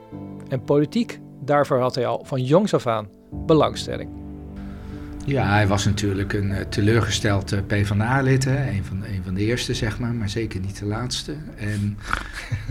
[0.49, 4.11] En politiek, daarvoor had hij al van jongs af aan belangstelling.
[5.25, 8.47] Ja, hij was natuurlijk een uh, teleurgesteld uh, PvdA-lid.
[8.47, 11.37] Een van, een van de eerste, zeg maar, maar zeker niet de laatste.
[11.57, 11.99] En,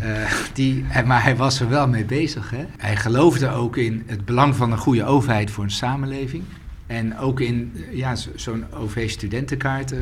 [0.04, 2.50] uh, die, maar hij was er wel mee bezig.
[2.50, 2.66] Hè?
[2.78, 6.44] Hij geloofde ook in het belang van een goede overheid voor een samenleving.
[6.88, 9.94] En ook in ja, zo'n OV-studentenkaart.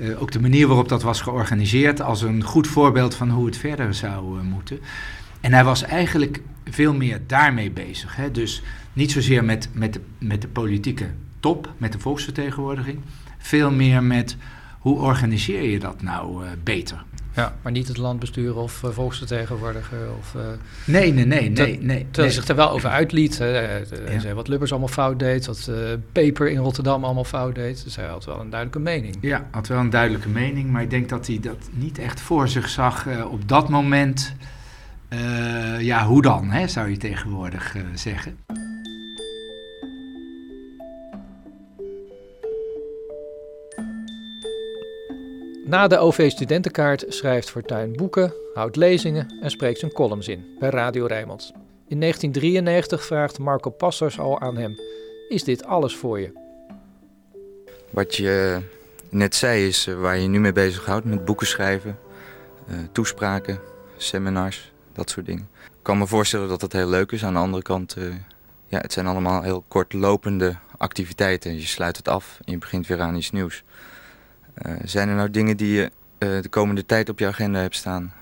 [0.00, 3.56] Uh, ook de manier waarop dat was georganiseerd als een goed voorbeeld van hoe het
[3.56, 4.80] verder zou uh, moeten.
[5.40, 8.16] En hij was eigenlijk veel meer daarmee bezig.
[8.16, 8.30] Hè?
[8.30, 11.06] Dus niet zozeer met, met, de, met de politieke
[11.40, 12.98] top, met de volksvertegenwoordiging.
[13.38, 14.36] Veel meer met
[14.78, 17.04] hoe organiseer je dat nou uh, beter.
[17.38, 19.98] Ja, maar niet het land besturen of uh, volksvertegenwoordiger.
[20.18, 20.42] Of, uh,
[20.84, 21.50] nee, nee, nee.
[21.50, 23.38] nee, nee terwijl hij zich er wel over uitliet.
[23.38, 24.20] Hij ja.
[24.20, 25.70] zei wat Lubbers allemaal fout deed, wat
[26.12, 27.84] Peper in Rotterdam allemaal fout deed.
[27.84, 29.16] Dus hij had wel een duidelijke mening.
[29.20, 30.70] Ja, had wel een duidelijke mening.
[30.70, 34.34] Maar ik denk dat hij dat niet echt voor zich zag op dat moment.
[35.78, 38.36] ja, hoe dan, hè, zou je tegenwoordig zeggen.
[45.68, 51.06] Na de OV-studentenkaart schrijft Fortuyn boeken, houdt lezingen en spreekt zijn columns in bij Radio
[51.06, 51.52] Rijnmond.
[51.88, 54.78] In 1993 vraagt Marco Passers al aan hem:
[55.28, 56.32] Is dit alles voor je?
[57.90, 58.60] Wat je
[59.08, 61.98] net zei is eh, waar je nu mee bezighoudt met boeken schrijven,
[62.70, 63.60] uh, toespraken,
[63.96, 65.48] seminars, dat soort dingen.
[65.64, 67.24] Ik kan me voorstellen dat dat heel leuk is.
[67.24, 68.14] Aan de andere kant, uh,
[68.66, 71.54] ja, het zijn allemaal heel kortlopende activiteiten.
[71.54, 73.64] Je sluit het af en je begint weer aan iets nieuws.
[74.66, 77.76] Uh, zijn er nou dingen die je uh, de komende tijd op je agenda hebt
[77.76, 78.12] staan...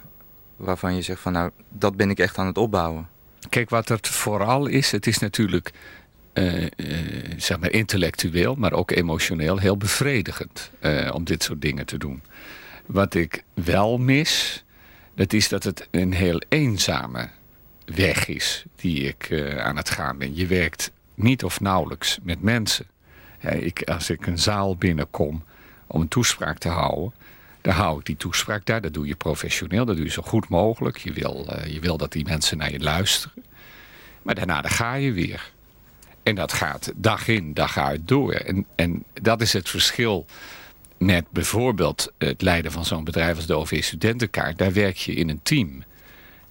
[0.57, 3.09] waarvan je zegt van nou, dat ben ik echt aan het opbouwen?
[3.49, 5.73] Kijk, wat het vooral is, het is natuurlijk
[6.35, 6.67] uh,
[7.37, 8.55] zeg maar intellectueel...
[8.55, 10.71] maar ook emotioneel heel bevredigend
[11.13, 12.23] om dit soort dingen te doen.
[12.87, 14.65] Wat ik wel mis,
[15.15, 17.29] dat is dat het een heel eenzame
[17.85, 20.37] weg is die ik aan het gaan ben.
[20.37, 22.87] Je werkt niet of nauwelijks met mensen.
[23.41, 25.45] Ik, als ik een zaal binnenkom
[25.87, 27.13] om een toespraak te houden.
[27.61, 28.81] Dan hou ik die toespraak daar.
[28.81, 29.85] Dat doe je professioneel.
[29.85, 30.99] Dat doe je zo goed mogelijk.
[30.99, 33.45] Je wil, uh, je wil dat die mensen naar je luisteren.
[34.23, 35.51] Maar daarna dan ga je weer.
[36.23, 38.33] En dat gaat dag in, dag uit door.
[38.33, 40.27] En, en dat is het verschil
[40.99, 44.59] met bijvoorbeeld het leiden van zo'n bedrijf als de OV Studentenkaart.
[44.59, 45.85] Daar werk je in een team.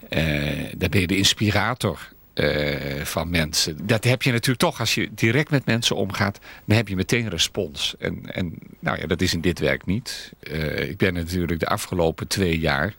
[0.09, 3.87] Uh, daar ben je de inspirator uh, van mensen.
[3.87, 6.39] Dat heb je natuurlijk toch als je direct met mensen omgaat.
[6.65, 7.95] Dan heb je meteen respons.
[7.99, 10.33] En, en nou ja, dat is in dit werk niet.
[10.41, 12.95] Uh, ik ben natuurlijk de afgelopen twee jaar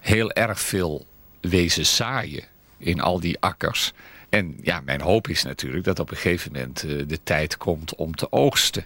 [0.00, 1.06] heel erg veel
[1.40, 2.44] wezen zaaien
[2.78, 3.92] in al die akkers.
[4.28, 7.94] En ja, mijn hoop is natuurlijk dat op een gegeven moment uh, de tijd komt
[7.94, 8.84] om te oogsten.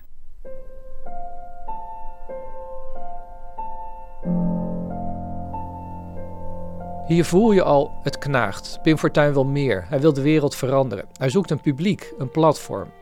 [7.08, 8.78] Hier voel je al, het knaagt.
[8.82, 9.84] Pim Fortuyn wil meer.
[9.88, 11.08] Hij wil de wereld veranderen.
[11.18, 12.92] Hij zoekt een publiek, een platform.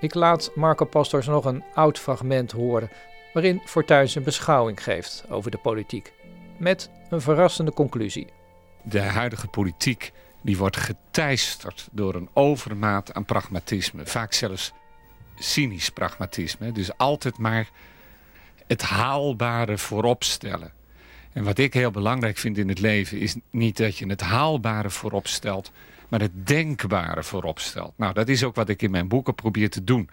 [0.00, 2.90] Ik laat Marco Pastors nog een oud fragment horen...
[3.32, 6.12] waarin Fortuyn zijn beschouwing geeft over de politiek.
[6.58, 8.26] Met een verrassende conclusie.
[8.82, 14.06] De huidige politiek die wordt geteisterd door een overmaat aan pragmatisme.
[14.06, 14.72] Vaak zelfs
[15.34, 16.72] cynisch pragmatisme.
[16.72, 17.68] Dus altijd maar
[18.66, 20.72] het haalbare voorop stellen.
[21.34, 24.90] En wat ik heel belangrijk vind in het leven is niet dat je het haalbare
[24.90, 25.72] voorop stelt,
[26.08, 27.92] maar het denkbare voorop stelt.
[27.96, 30.08] Nou, dat is ook wat ik in mijn boeken probeer te doen.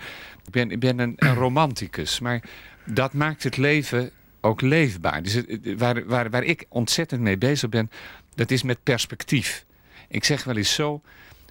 [0.45, 2.43] Ik ben, ben een, romanticus, maar
[2.85, 5.23] dat maakt het leven ook leefbaar.
[5.23, 5.41] Dus
[5.77, 7.91] waar, waar, waar ik ontzettend mee bezig ben,
[8.35, 9.65] dat is met perspectief.
[10.07, 11.01] Ik zeg wel eens zo,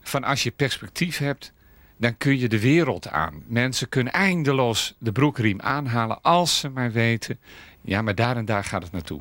[0.03, 1.53] van als je perspectief hebt,
[1.97, 3.43] dan kun je de wereld aan.
[3.47, 7.39] Mensen kunnen eindeloos de broekriem aanhalen als ze maar weten,
[7.81, 9.21] ja, maar daar en daar gaat het naartoe.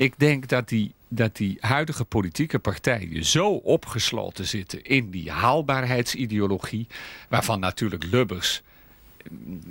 [0.00, 6.86] Ik denk dat die, dat die huidige politieke partijen zo opgesloten zitten in die haalbaarheidsideologie,
[7.28, 8.62] waarvan natuurlijk Lubbers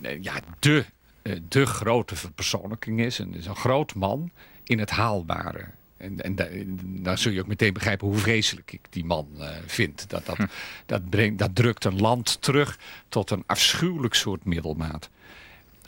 [0.02, 0.86] eh, ja, de,
[1.22, 3.20] eh, de grote verpersoonlijking is.
[3.20, 4.32] En is een groot man
[4.64, 5.66] in het haalbare.
[5.98, 6.36] En, en
[6.84, 10.10] dan zul je ook meteen begrijpen hoe vreselijk ik die man uh, vind.
[10.10, 10.46] Dat, dat, hm.
[10.86, 15.10] dat, brengt, dat drukt een land terug tot een afschuwelijk soort middelmaat.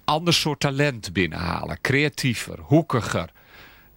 [0.04, 1.82] Ander soort talent binnenhalen.
[1.82, 3.32] Creatiever, hoekiger.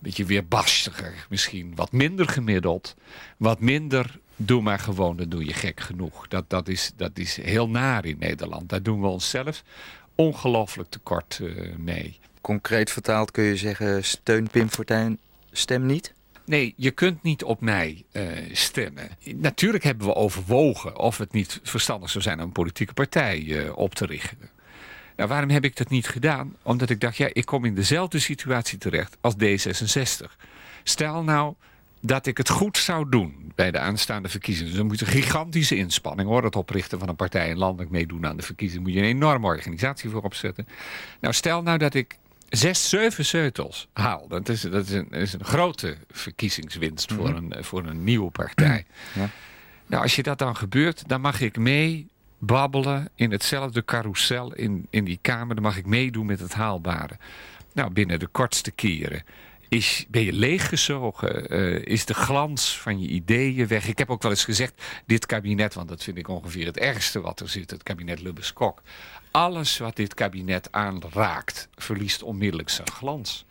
[0.04, 1.72] Beetje weerbarstiger misschien.
[1.74, 2.94] Wat minder gemiddeld.
[3.36, 6.28] Wat minder doe maar gewoon, dan doe je gek genoeg.
[6.28, 8.68] Dat, dat, is, dat is heel naar in Nederland.
[8.68, 9.62] Daar doen we onszelf
[10.14, 12.18] ongelooflijk tekort uh, mee.
[12.40, 15.18] Concreet vertaald kun je zeggen, steun Pim Fortuyn
[15.52, 16.14] stem niet?
[16.46, 19.08] Nee, je kunt niet op mij uh, stemmen.
[19.34, 23.76] Natuurlijk hebben we overwogen of het niet verstandig zou zijn om een politieke partij uh,
[23.76, 24.50] op te richten.
[25.16, 26.56] Nou, waarom heb ik dat niet gedaan?
[26.62, 30.30] Omdat ik dacht, ja, ik kom in dezelfde situatie terecht als D66.
[30.82, 31.54] Stel nou
[32.00, 34.68] dat ik het goed zou doen bij de aanstaande verkiezingen.
[34.68, 36.44] Dus dan moet een gigantische inspanning hoor.
[36.44, 38.82] Het oprichten van een partij en landelijk meedoen aan de verkiezingen.
[38.82, 40.66] Moet je een enorme organisatie voor opzetten.
[41.20, 44.28] Nou, stel nou dat ik zes, zeven zetels haal.
[44.28, 47.52] Dat is, dat is, een, is een grote verkiezingswinst voor, mhm.
[47.52, 48.84] een, voor een nieuwe partij.
[49.14, 49.30] Ja.
[49.86, 52.08] Nou, als je dat dan gebeurt, dan mag ik mee
[52.46, 55.54] babbelen in hetzelfde carousel in, in die kamer.
[55.54, 57.16] Dan mag ik meedoen met het haalbare.
[57.72, 59.24] Nou, binnen de kortste keren
[59.68, 61.54] is, ben je leeggezogen?
[61.54, 63.88] Uh, is de glans van je ideeën weg?
[63.88, 67.20] Ik heb ook wel eens gezegd, dit kabinet, want dat vind ik ongeveer het ergste
[67.20, 68.82] wat er zit, het kabinet Lubbers-Kok
[69.34, 73.44] alles wat dit kabinet aanraakt, verliest onmiddellijk zijn glans.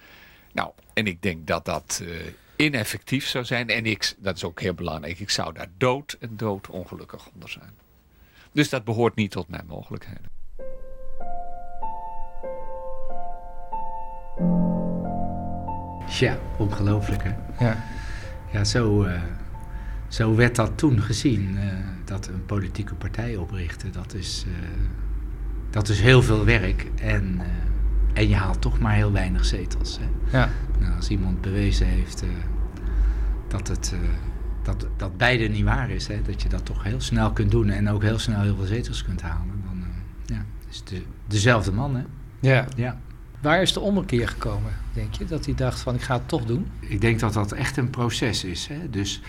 [0.52, 2.16] Nou, en ik denk dat dat uh,
[2.56, 3.70] ineffectief zou zijn.
[3.70, 7.50] En ik, dat is ook heel belangrijk, ik zou daar dood en dood ongelukkig onder
[7.50, 7.83] zijn.
[8.54, 10.32] Dus dat behoort niet tot mijn mogelijkheden.
[16.20, 17.34] Ja, ongelooflijk hè?
[17.60, 17.84] Ja.
[18.52, 19.22] Ja, zo, uh,
[20.08, 21.56] zo werd dat toen gezien.
[21.56, 21.74] Uh,
[22.06, 24.46] dat een politieke partij oprichten, dat is
[25.70, 27.42] dat is heel veel werk en,
[28.14, 30.00] en je haalt toch maar heel weinig zetels.
[30.00, 30.38] Hè.
[30.38, 30.50] Ja.
[30.80, 32.24] Nou, als iemand bewezen heeft
[33.48, 33.96] dat, het,
[34.66, 37.70] dat, dat beide niet waar is, hè, dat je dat toch heel snel kunt doen
[37.70, 39.86] en ook heel snel heel veel zetels kunt halen, dan
[40.26, 41.96] ja, is de, dezelfde man.
[41.96, 42.04] Hè.
[42.40, 42.68] Ja.
[42.76, 43.00] ja.
[43.42, 45.26] Waar is de ommekeer gekomen, denk je?
[45.26, 46.68] Dat hij dacht van ik ga het toch doen?
[46.80, 48.68] Ik denk dat dat echt een proces is.
[48.68, 48.90] Hè.
[48.90, 49.22] Dus,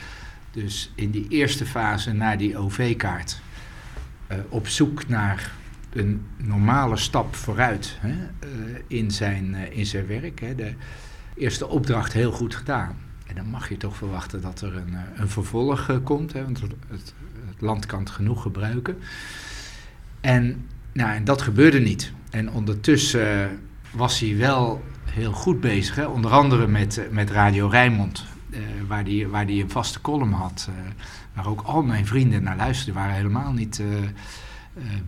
[0.51, 3.41] dus in die eerste fase na die OV-kaart,
[4.49, 5.53] op zoek naar
[5.93, 10.41] een normale stap vooruit hè, uh, in, zijn, in zijn werk.
[10.41, 10.55] Hè.
[10.55, 10.75] De
[11.37, 12.97] eerste opdracht heel goed gedaan.
[13.27, 16.61] En dan mag je toch verwachten dat er een, uh, een vervolg komt, hè, want
[16.61, 17.15] het, het,
[17.59, 18.99] land kan het genoeg gebruiken.
[20.21, 22.13] En, nou, en dat gebeurde niet.
[22.31, 23.59] En ondertussen
[23.91, 28.25] was hij wel heel goed bezig, hè, onder andere met, met Radio Rijnmond,
[28.87, 30.69] waar hij waar die een vaste column had.
[31.33, 33.83] waar ook al mijn vrienden naar luisterden, waren helemaal niet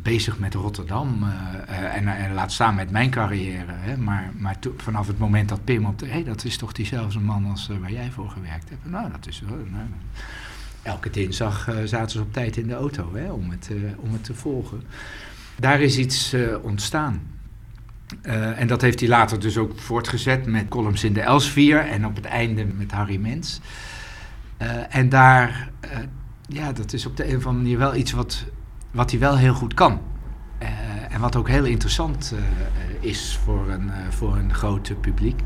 [0.02, 3.72] bezig met Rotterdam uh, en, en, laat staan met mijn carrière.
[3.72, 3.96] Hè.
[3.96, 6.06] Maar, maar vanaf het moment dat Pim op de...
[6.06, 8.90] hey, dat is toch diezelfde man als waar jij voor gewerkt hebt.
[8.90, 9.56] Nou, dat is wel...
[9.56, 9.86] Nou,
[10.82, 14.34] elke dinsdag zaten ze op tijd in de auto hè, om, het, om het te
[14.34, 14.82] volgen.
[15.56, 17.22] Daar is iets ontstaan.
[18.22, 22.16] en dat heeft hij later dus ook voortgezet met columns in de Elsvier en op
[22.16, 23.60] het einde met Harry Mens.
[24.88, 25.70] en daar,
[26.48, 28.44] ja, dat is op de een of andere manier wel iets wat
[28.96, 30.00] wat hij wel heel goed kan.
[30.62, 30.68] Uh,
[31.14, 32.40] en wat ook heel interessant uh,
[33.10, 35.40] is voor een, uh, voor een groot publiek.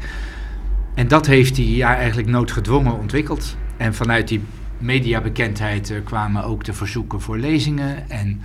[0.94, 3.56] En dat heeft hij ja, eigenlijk noodgedwongen ontwikkeld.
[3.76, 4.42] En vanuit die
[4.78, 8.10] mediabekendheid kwamen ook de verzoeken voor lezingen.
[8.10, 8.40] En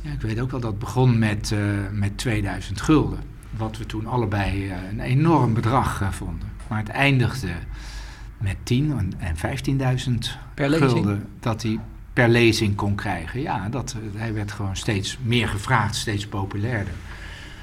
[0.00, 1.54] ja, ik weet ook wel dat het begon met,
[1.92, 3.18] met 2000 gulden.
[3.56, 6.48] Wat we toen allebei een enorm bedrag vonden.
[6.68, 7.48] Maar het eindigde
[8.38, 10.14] met 10 en 15.000
[10.54, 11.26] gulden.
[11.40, 11.78] Dat hij
[12.18, 13.40] per lezing kon krijgen.
[13.40, 16.92] Ja, dat, hij werd gewoon steeds meer gevraagd, steeds populairder.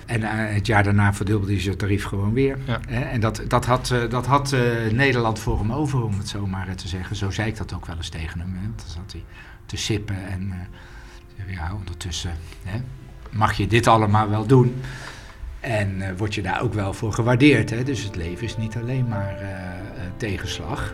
[0.05, 2.57] En uh, het jaar daarna verdubbelde hij zijn tarief gewoon weer.
[2.65, 2.79] Ja.
[2.87, 6.47] En dat, dat had, uh, dat had uh, Nederland voor hem over, om het zo
[6.47, 7.15] maar te zeggen.
[7.15, 8.53] Zo zei ik dat ook wel eens tegen hem.
[8.53, 8.61] Hè?
[8.61, 9.23] Dan zat hij
[9.65, 10.53] te sippen en
[11.47, 12.31] ja, ondertussen
[12.63, 12.79] hè,
[13.31, 14.81] mag je dit allemaal wel doen.
[15.59, 17.69] En word je daar ook wel voor gewaardeerd.
[17.69, 17.83] Hè?
[17.83, 19.37] Dus het leven is niet alleen maar
[20.17, 20.93] tegenslag.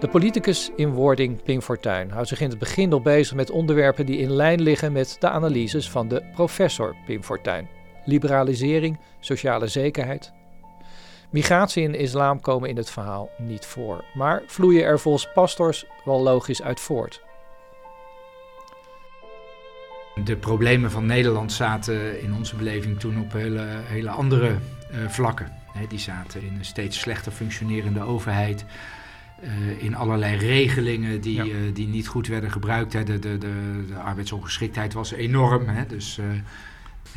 [0.00, 4.06] De politicus in wording Pim Fortuyn houdt zich in het begin nog bezig met onderwerpen
[4.06, 7.68] die in lijn liggen met de analyses van de professor Pim Fortuyn.
[8.04, 10.32] Liberalisering, sociale zekerheid.
[11.30, 16.22] Migratie en islam komen in het verhaal niet voor, maar vloeien er volgens pastors wel
[16.22, 17.22] logisch uit voort.
[20.24, 25.52] De problemen van Nederland zaten in onze beleving toen op hele, andere uh, vlakken.
[25.88, 28.64] Die zaten in een steeds slechter functionerende overheid.
[29.44, 31.44] Uh, in allerlei regelingen die, ja.
[31.44, 32.92] uh, die niet goed werden gebruikt.
[32.92, 33.04] Hè.
[33.04, 35.68] De, de, de, de arbeidsongeschiktheid was enorm.
[35.68, 35.86] Hè.
[35.86, 36.20] Dus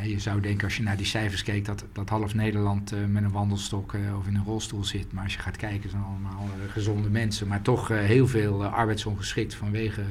[0.02, 3.32] je zou denken als je naar die cijfers keek dat, dat half Nederland met een
[3.32, 5.12] wandelstok of in een rolstoel zit.
[5.12, 7.48] Maar als je gaat kijken zijn allemaal gezonde mensen.
[7.48, 10.02] Maar toch heel veel arbeidsongeschikt vanwege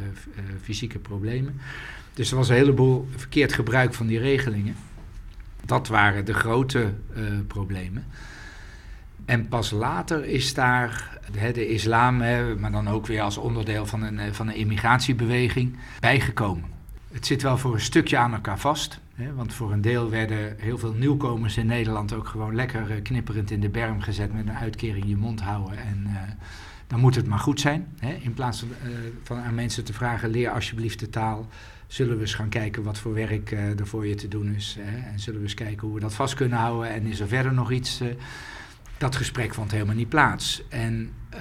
[0.62, 1.60] fysieke problemen.
[2.14, 4.74] Dus er was een heleboel verkeerd gebruik van die regelingen.
[5.64, 6.92] Dat waren de grote
[7.46, 8.04] problemen.
[9.24, 13.86] En pas later is daar hè, de islam, hè, maar dan ook weer als onderdeel
[13.86, 16.70] van een, van een immigratiebeweging, bijgekomen.
[17.12, 19.00] Het zit wel voor een stukje aan elkaar vast.
[19.14, 23.02] Hè, want voor een deel werden heel veel nieuwkomers in Nederland ook gewoon lekker uh,
[23.02, 25.78] knipperend in de berm gezet met een uitkering je mond houden.
[25.78, 26.18] En uh,
[26.86, 27.86] dan moet het maar goed zijn.
[27.98, 28.68] Hè, in plaats van,
[29.22, 31.48] van aan mensen te vragen, leer alsjeblieft de taal
[31.86, 34.76] zullen we eens gaan kijken wat voor werk uh, er voor je te doen is.
[34.80, 35.10] Hè?
[35.10, 36.90] En zullen we eens kijken hoe we dat vast kunnen houden.
[36.90, 38.00] En is er verder nog iets?
[39.02, 40.62] Dat gesprek vond helemaal niet plaats.
[40.68, 41.40] En, uh,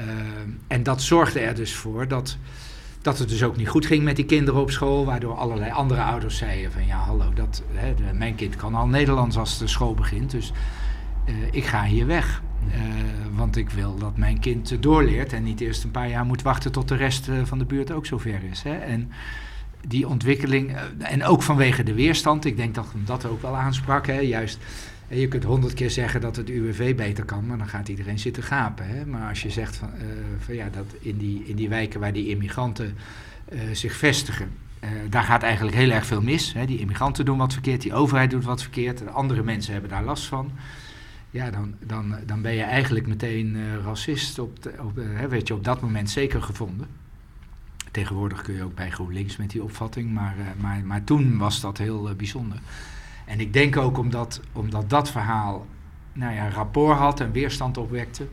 [0.67, 2.37] en dat zorgde er dus voor dat,
[3.01, 5.05] dat het dus ook niet goed ging met die kinderen op school.
[5.05, 9.37] Waardoor allerlei andere ouders zeiden van ja hallo, dat, hè, mijn kind kan al Nederlands
[9.37, 10.31] als de school begint.
[10.31, 10.51] Dus
[11.51, 12.41] ik ga hier weg.
[13.35, 16.71] want ik wil dat mijn kind doorleert en niet eerst een paar jaar moet wachten
[16.71, 18.63] tot de rest van de buurt ook zover is.
[18.63, 18.75] Hè?
[18.75, 19.11] En,
[19.87, 24.07] die ontwikkeling, en ook vanwege de weerstand, ik denk dat hem dat ook wel aansprak.
[24.07, 24.59] Hè, juist,
[25.11, 28.43] je kunt honderd keer zeggen dat het UWV beter kan, maar dan gaat iedereen zitten
[28.43, 28.87] gapen.
[28.87, 29.05] Hè.
[29.05, 30.03] Maar als je zegt van, uh,
[30.39, 32.95] van ja, dat in die, in die wijken waar die immigranten
[33.53, 34.51] uh, zich vestigen,
[34.83, 36.53] uh, daar gaat eigenlijk heel erg veel mis.
[36.53, 36.65] Hè.
[36.65, 40.03] Die immigranten doen wat verkeerd, die overheid doet wat verkeerd, de andere mensen hebben daar
[40.03, 40.51] last van.
[41.29, 44.39] Ja, dan, dan, dan ben je eigenlijk meteen racist.
[44.39, 44.95] Op, op,
[45.29, 46.87] werd je op dat moment zeker gevonden.
[47.91, 51.77] Tegenwoordig kun je ook bij GroenLinks met die opvatting, maar, maar, maar toen was dat
[51.77, 52.59] heel bijzonder.
[53.25, 55.67] En ik denk ook omdat, omdat dat verhaal
[56.13, 58.27] nou ja, rapport had en weerstand opwekte,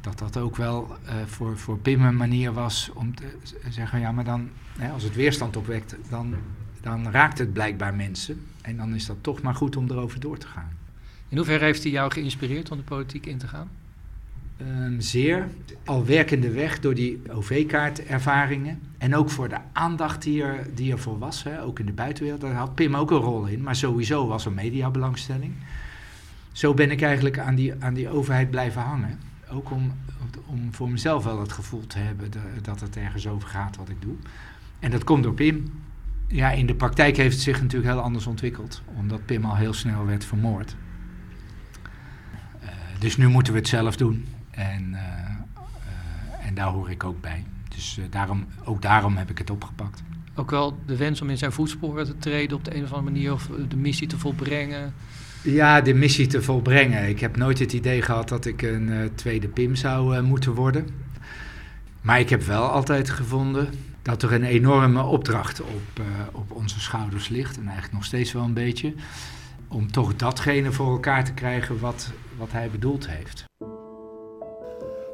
[0.00, 3.36] dat dat ook wel uh, voor, voor Pim een manier was om te
[3.68, 4.50] zeggen, ja maar dan,
[4.92, 6.34] als het weerstand opwekt, dan,
[6.80, 8.46] dan raakt het blijkbaar mensen.
[8.62, 10.78] En dan is dat toch maar goed om erover door te gaan.
[11.28, 13.70] In hoeverre heeft hij jou geïnspireerd om de politiek in te gaan?
[14.68, 15.48] Um, zeer.
[15.84, 18.80] Al werkende weg door die OV-kaartervaringen.
[18.98, 21.44] En ook voor de aandacht die er, die er voor was.
[21.62, 22.40] Ook in de buitenwereld.
[22.40, 23.62] Daar had Pim ook een rol in.
[23.62, 25.52] Maar sowieso was er mediabelangstelling.
[26.52, 29.18] Zo ben ik eigenlijk aan die, aan die overheid blijven hangen.
[29.50, 29.92] Ook om,
[30.46, 32.30] om voor mezelf wel het gevoel te hebben
[32.62, 34.14] dat het ergens over gaat wat ik doe.
[34.78, 35.72] En dat komt door Pim.
[36.26, 38.82] Ja, in de praktijk heeft het zich natuurlijk heel anders ontwikkeld.
[38.96, 40.76] Omdat Pim al heel snel werd vermoord.
[42.62, 42.68] Uh,
[42.98, 44.24] dus nu moeten we het zelf doen.
[44.50, 47.44] En, uh, uh, en daar hoor ik ook bij.
[47.68, 50.02] Dus uh, daarom, ook daarom heb ik het opgepakt.
[50.34, 53.12] Ook wel de wens om in zijn voetsporen te treden op de een of andere
[53.12, 54.94] manier of de missie te volbrengen?
[55.42, 57.08] Ja, de missie te volbrengen.
[57.08, 60.88] Ik heb nooit het idee gehad dat ik een tweede Pim zou moeten worden.
[62.00, 63.68] Maar ik heb wel altijd gevonden
[64.02, 66.00] dat er een enorme opdracht op,
[66.32, 67.56] op onze schouders ligt.
[67.56, 68.94] En eigenlijk nog steeds wel een beetje.
[69.68, 73.44] Om toch datgene voor elkaar te krijgen wat, wat hij bedoeld heeft.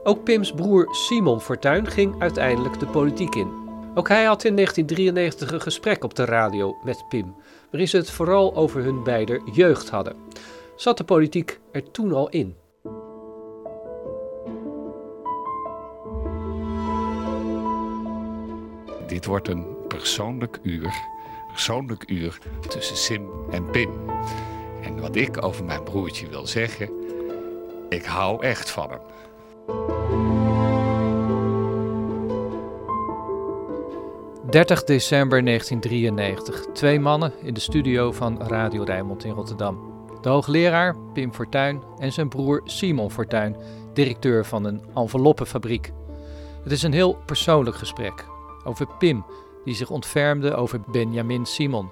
[0.07, 3.53] Ook Pims broer Simon Fortuyn ging uiteindelijk de politiek in.
[3.95, 7.35] Ook hij had in 1993 een gesprek op de radio met Pim,
[7.71, 10.17] waarin ze het vooral over hun beider jeugd hadden.
[10.77, 12.57] Zat de politiek er toen al in?
[19.07, 20.95] Dit wordt een persoonlijk uur,
[21.49, 22.39] persoonlijk uur
[22.69, 23.91] tussen Sim en Pim.
[24.83, 26.91] En wat ik over mijn broertje wil zeggen,
[27.89, 29.01] ik hou echt van hem.
[34.51, 36.73] 30 december 1993.
[36.73, 39.95] Twee mannen in de studio van Radio Rijnmond in Rotterdam.
[40.21, 43.57] De hoogleraar Pim Fortuyn en zijn broer Simon Fortuyn,
[43.93, 45.93] directeur van een enveloppenfabriek.
[46.63, 48.25] Het is een heel persoonlijk gesprek
[48.65, 49.25] over Pim,
[49.65, 51.91] die zich ontfermde over Benjamin Simon.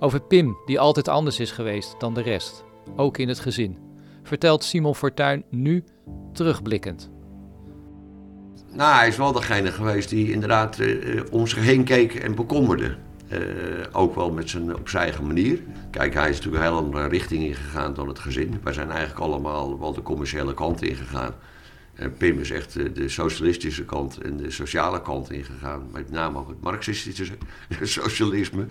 [0.00, 2.64] Over Pim, die altijd anders is geweest dan de rest,
[2.96, 3.78] ook in het gezin.
[4.22, 5.84] Vertelt Simon Fortuyn nu
[6.32, 7.13] terugblikkend.
[8.74, 12.96] Nou, hij is wel degene geweest die inderdaad uh, om zich heen keek en bekommerde.
[13.28, 13.40] Eh,
[13.92, 15.60] ook wel met zijn, op zijn eigen manier.
[15.90, 18.60] Kijk, hij is natuurlijk een hele andere richting ingegaan dan het gezin.
[18.62, 21.34] Wij zijn eigenlijk allemaal wel de commerciële kant ingegaan.
[21.94, 25.82] En Pim is echt de, socialistische kant en de sociale kant ingegaan.
[25.92, 27.32] Met name ook het marxistische
[27.82, 28.66] socialisme.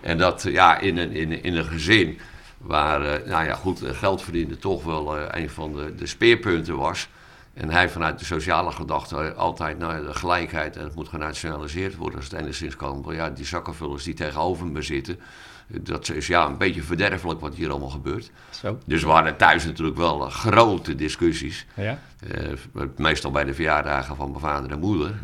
[0.00, 2.18] En dat ja, in, een, in, in een gezin
[2.58, 6.76] waar eh, nou ja, goed, geld verdienen toch wel eh, een van de, de speerpunten
[6.76, 7.08] was.
[7.56, 12.18] En hij vanuit de sociale gedachte altijd naar de gelijkheid en het moet genationaliseerd worden
[12.18, 13.02] als het enigszins kan.
[13.04, 15.20] Maar ja, die zakkenvullers die tegenover me zitten,
[15.66, 18.30] dat is ja een beetje verderfelijk wat hier allemaal gebeurt.
[18.50, 18.78] Zo.
[18.86, 21.66] Dus we hadden thuis natuurlijk wel eh, grote discussies.
[21.74, 21.98] Ja.
[22.30, 25.14] Eh, meestal bij de verjaardagen van mijn vader en moeder.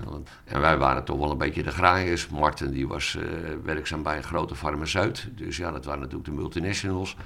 [0.45, 2.29] En wij waren toch wel een beetje de graaiers.
[2.29, 3.25] Martin die was eh,
[3.65, 5.29] werkzaam bij een grote farmaceut.
[5.31, 7.17] Dus ja, dat waren natuurlijk de multinationals.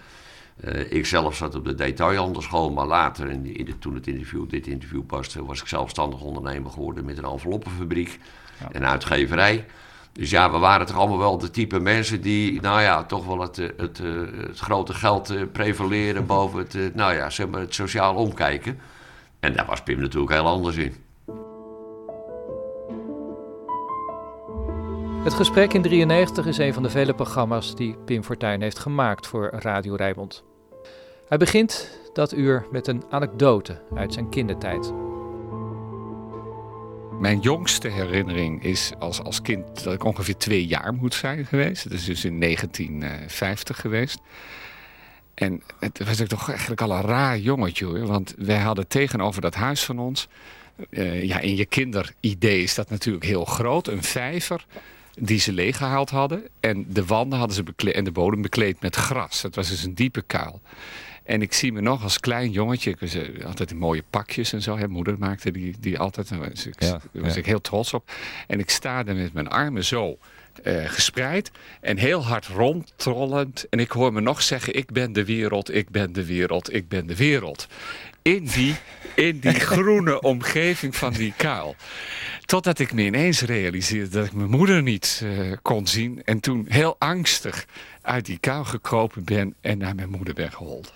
[0.65, 4.49] Uh, ik zelf zat op de detailhandelschool, maar later, in in de, toen het interview,
[4.49, 8.19] dit interview paste, was ik zelfstandig ondernemer geworden met een enveloppenfabriek
[8.73, 9.67] en uitgeverij.
[10.13, 13.41] Dus ja, we waren toch allemaal wel de type mensen die, nou ja, toch wel
[13.41, 13.99] het, het, het,
[14.37, 18.79] het grote geld prevaleren boven het, nou ja, zeg maar het sociaal omkijken.
[19.41, 21.06] En daar was Pim natuurlijk heel anders in.
[25.27, 29.27] Het gesprek in 93 is een van de vele programma's die Pim Fortuyn heeft gemaakt
[29.27, 30.45] voor Radio Rijnmond.
[31.29, 34.93] Hij begint dat uur met een anekdote uit zijn kindertijd.
[37.21, 41.83] Mijn jongste herinnering is als, als kind dat ik ongeveer twee jaar moet zijn geweest.
[41.83, 44.19] Dat is dus in 1950 geweest.
[45.35, 48.07] En het was ik toch eigenlijk al een raar jongetje.
[48.07, 50.29] Want wij hadden tegenover dat huis van ons.
[50.91, 53.89] Uh, ja, in je kinderidee is dat natuurlijk heel groot.
[53.89, 54.67] Een vijver
[55.17, 56.43] die ze leeggehaald hadden.
[56.61, 59.43] En de wanden hadden ze bekleed en de bodem bekleed met gras.
[59.43, 60.61] Het was dus een diepe kuil.
[61.27, 62.91] En ik zie me nog als klein jongetje.
[62.91, 64.79] Ik was uh, altijd in mooie pakjes en zo.
[64.79, 64.89] Hè.
[64.89, 66.29] Moeder maakte die, die altijd.
[66.29, 67.39] Daar was, ik, ja, was ja.
[67.39, 68.11] ik heel trots op.
[68.47, 70.19] En ik sta er met mijn armen zo
[70.65, 71.51] uh, gespreid
[71.81, 73.67] en heel hard rondtrollend.
[73.71, 76.89] En ik hoor me nog zeggen, ik ben de wereld, ik ben de wereld, ik
[76.89, 77.69] ben de wereld.
[78.23, 78.75] In die,
[79.15, 81.77] in die groene omgeving van die kuil.
[82.47, 86.23] Totdat ik me ineens realiseerde dat ik mijn moeder niet uh, kon zien.
[86.25, 87.67] En toen heel angstig
[88.03, 90.93] uit die kuil gekropen ben en naar mijn moeder ben gehold.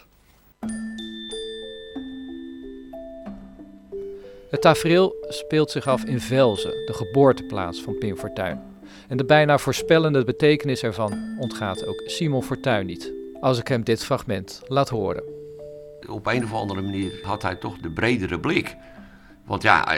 [4.51, 8.61] Het tafereel speelt zich af in Velzen, de geboorteplaats van Pim Fortuyn.
[9.09, 14.05] En de bijna voorspellende betekenis ervan ontgaat ook Simon Fortuyn niet, als ik hem dit
[14.05, 15.23] fragment laat horen.
[16.09, 18.77] Op een of andere manier had hij toch de bredere blik.
[19.51, 19.93] Want ja,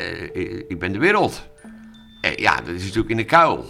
[0.68, 1.48] ik ben de wereld.
[2.36, 3.64] Ja, dat is natuurlijk in de kuil.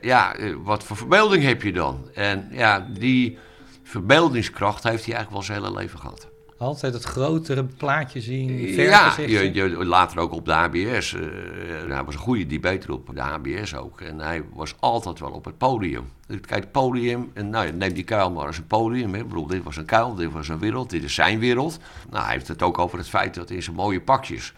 [0.00, 2.08] Ja, wat voor verbeelding heb je dan?
[2.14, 3.38] En ja, die
[3.82, 6.28] verbeeldingskracht heeft hij eigenlijk wel zijn hele leven gehad.
[6.56, 8.58] Altijd het grotere plaatje zien.
[8.58, 11.12] Ja, je, je, later ook op de HBS.
[11.12, 11.22] Uh,
[11.88, 14.00] hij was een goede debater op de HBS ook.
[14.00, 16.10] En hij was altijd wel op het podium.
[16.26, 19.14] Kijk, het podium, en nou, neem die kuil maar als een podium.
[19.14, 19.20] Hè.
[19.20, 21.78] Ik bedoel, dit was een kuil, dit was een wereld, dit is zijn wereld.
[22.10, 24.54] Nou, hij heeft het ook over het feit dat in zijn mooie pakjes.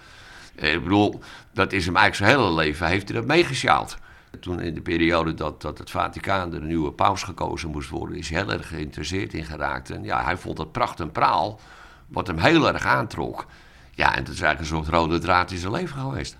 [0.60, 1.20] Uh, ik bedoel,
[1.52, 3.96] dat is hem eigenlijk zijn hele leven, heeft hij dat meegesjaald.
[4.40, 8.28] Toen in de periode dat, dat het Vaticaan de nieuwe paus gekozen moest worden, is
[8.28, 9.90] hij heel erg geïnteresseerd in geraakt.
[9.90, 11.60] En ja, hij vond het pracht en praal
[12.06, 13.46] wat hem heel erg aantrok.
[13.90, 16.36] Ja, en dat is eigenlijk een soort rode draad in zijn leven geweest.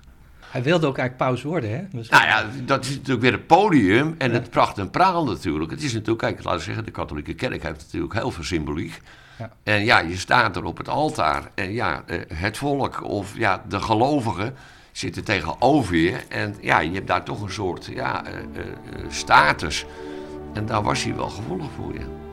[0.50, 1.82] Hij wilde ook eigenlijk paus worden, hè?
[1.92, 2.18] Misschien.
[2.18, 4.34] Nou ja, dat is natuurlijk weer het podium en ja.
[4.34, 5.70] het pracht en praal natuurlijk.
[5.70, 9.00] Het is natuurlijk, kijk, laten we zeggen, de katholieke kerk heeft natuurlijk heel veel symboliek.
[9.62, 13.80] En ja, je staat er op het altaar en ja, het volk of ja, de
[13.80, 14.54] gelovigen
[14.92, 16.16] zitten tegenover je.
[16.28, 18.64] En ja, je hebt daar toch een soort ja, uh, uh,
[19.08, 19.86] status.
[20.52, 22.29] En daar was hij wel gevoelig voor je.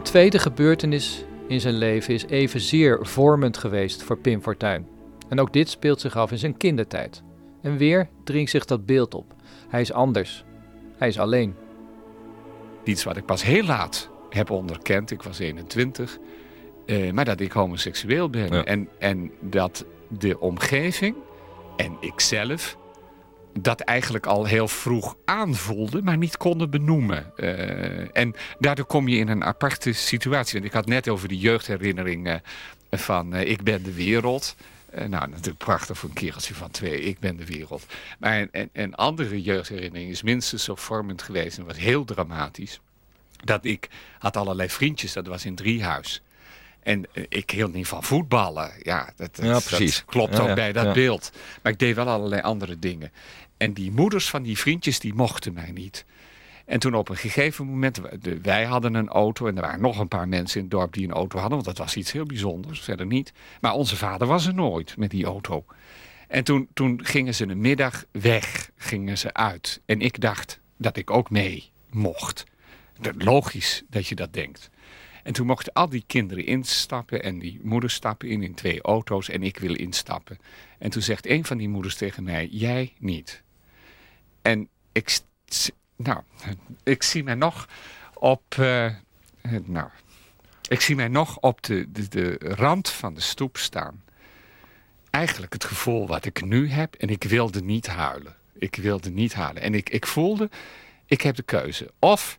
[0.00, 4.86] Een tweede gebeurtenis in zijn leven is evenzeer vormend geweest voor Pim Fortuyn.
[5.28, 7.22] En ook dit speelt zich af in zijn kindertijd.
[7.62, 9.34] En weer dringt zich dat beeld op.
[9.68, 10.44] Hij is anders.
[10.96, 11.54] Hij is alleen.
[12.84, 16.18] Iets wat ik pas heel laat heb onderkend, ik was 21,
[16.86, 18.52] uh, maar dat ik homoseksueel ben.
[18.52, 18.64] Ja.
[18.64, 21.16] En, en dat de omgeving
[21.76, 22.76] en ikzelf
[23.58, 27.32] dat eigenlijk al heel vroeg aanvoelde, maar niet konden benoemen.
[27.36, 30.52] Uh, en daardoor kom je in een aparte situatie.
[30.52, 32.40] Want ik had net over die jeugdherinnering
[32.90, 34.56] van uh, Ik ben de wereld.
[34.94, 37.00] Nou, natuurlijk prachtig voor een kereltje van twee.
[37.00, 37.86] Ik ben de wereld.
[38.18, 42.80] Maar een, een andere jeugdherinnering is minstens zo vormend geweest en was heel dramatisch.
[43.44, 43.88] Dat ik
[44.18, 46.22] had allerlei vriendjes, dat was in Driehuis.
[46.82, 48.72] En eh, ik hield niet van voetballen.
[48.82, 50.04] Ja, dat, dat- Ja, dat precies.
[50.04, 51.30] klopt Ja, ook ja, bij dat beeld.
[51.62, 53.12] Maar ik deed wel allerlei andere dingen.
[53.56, 56.04] En die moeders van die vriendjes, die mochten mij niet.
[56.66, 58.00] En toen op een gegeven moment,
[58.42, 61.04] wij hadden een auto en er waren nog een paar mensen in het dorp die
[61.04, 63.32] een auto hadden, want dat was iets heel bijzonders, verder niet.
[63.60, 65.64] Maar onze vader was er nooit met die auto.
[66.28, 69.80] En toen, toen gingen ze een middag weg, gingen ze uit.
[69.86, 72.44] En ik dacht dat ik ook mee mocht.
[73.18, 74.70] Logisch dat je dat denkt.
[75.22, 79.28] En toen mochten al die kinderen instappen en die moeders stappen in in twee auto's
[79.28, 80.38] en ik wil instappen.
[80.78, 83.42] En toen zegt een van die moeders tegen mij, jij niet.
[84.42, 85.20] En ik,
[85.96, 86.22] nou,
[86.82, 87.68] ik zie mij nog
[88.14, 88.94] op, eh, eh,
[89.64, 89.88] nou,
[90.68, 94.04] ik zie mij nog op de, de, de rand van de stoep staan.
[95.10, 98.36] Eigenlijk het gevoel wat ik nu heb en ik wilde niet huilen.
[98.52, 99.62] Ik wilde niet huilen.
[99.62, 100.50] En ik, ik voelde,
[101.06, 101.92] ik heb de keuze.
[101.98, 102.38] Of,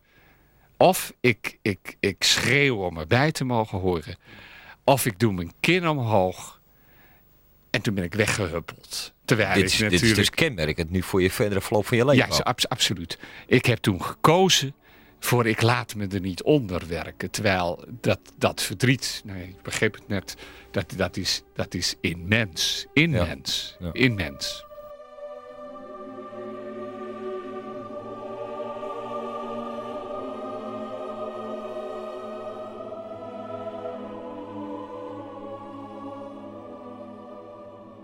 [0.82, 4.16] of ik, ik, ik schreeuw om erbij te mogen horen.
[4.84, 6.60] Of ik doe mijn kin omhoog.
[7.70, 9.12] En toen ben ik weggehuppeld.
[9.24, 10.00] Terwijl Dit ik is, natuurlijk...
[10.00, 12.34] dit is dus kenmerkend nu voor je verdere verloop van je leven.
[12.36, 13.18] Ja, abs- absoluut.
[13.46, 14.74] Ik heb toen gekozen
[15.18, 17.30] voor ik laat me er niet onder werken.
[17.30, 20.36] Terwijl dat, dat verdriet, nee, ik begreep het net,
[20.70, 22.86] dat, dat, is, dat is immens.
[22.92, 23.76] Immens.
[23.92, 24.64] Immens.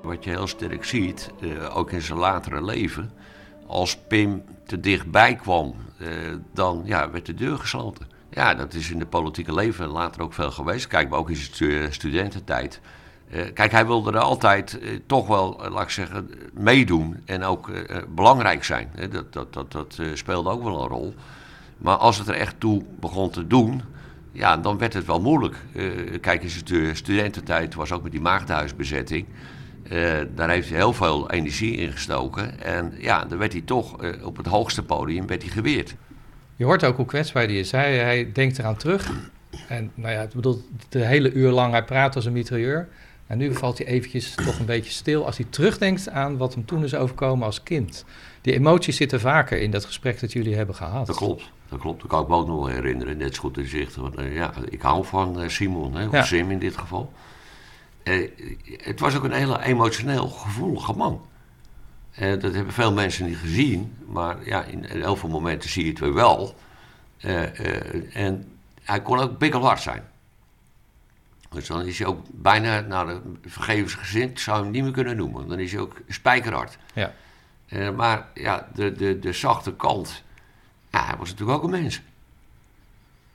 [0.09, 3.11] Wat je heel sterk ziet, eh, ook in zijn latere leven,
[3.67, 6.07] als Pim te dichtbij kwam, eh,
[6.53, 8.07] dan ja, werd de deur gesloten.
[8.31, 10.87] Ja, dat is in het politieke leven later ook veel geweest.
[10.87, 12.81] Kijk, maar ook in zijn stu- studententijd.
[13.31, 17.71] Eh, kijk, hij wilde er altijd toch wel, laat ik zeggen, meedoen en ook
[18.15, 18.91] belangrijk zijn.
[19.11, 21.15] Dat dat, dat, dat speelde ook wel een rol.
[21.79, 23.83] Maar als het er echt toe begon te doen,
[24.33, 25.57] ja, dan werd het wel moeilijk.
[26.21, 29.27] Kijk, in zijn stu- studententijd was ook met die maagdenhuisbezetting.
[29.89, 32.61] Eh, daar heeft hij heel veel energie in gestoken.
[32.61, 35.95] En ja, dan werd hij toch eh, op het hoogste podium werd hij geweerd.
[36.57, 37.71] Je hoort ook hoe kwetsbaar die is.
[37.71, 39.11] Hij, hij denkt eraan terug.
[39.69, 42.89] En nou ja, ik bedoel, de hele uur lang, hij praat als een mitrailleur.
[43.27, 46.65] En nu valt hij eventjes toch een beetje stil als hij terugdenkt aan wat hem
[46.65, 48.05] toen is overkomen als kind.
[48.41, 51.07] Die emoties zitten vaker in dat gesprek dat jullie hebben gehad.
[51.07, 52.01] Dat klopt, dat klopt.
[52.01, 53.17] Dat kan ik me ook nog herinneren.
[53.17, 53.97] Net zo goed in zicht.
[53.97, 56.23] Want, eh, ja, ik hou van Simon, hè, of Ja.
[56.23, 57.13] Sim in dit geval.
[58.09, 58.31] Eh,
[58.83, 61.27] het was ook een hele emotioneel gevoelige man.
[62.11, 63.97] Eh, dat hebben veel mensen niet gezien.
[64.07, 66.55] Maar ja, in, in heel veel momenten zie je het weer wel.
[67.17, 70.03] Eh, en hij kon ook bikkelhard zijn.
[71.51, 75.49] Dus dan is hij ook bijna, nou, vergevensgezind zou je hem niet meer kunnen noemen.
[75.49, 76.79] Dan is hij ook spijkerhard.
[76.93, 77.13] Ja.
[77.91, 80.23] Maar ja, de, de, de zachte kant,
[80.91, 82.03] ja, hij was natuurlijk ook een mens.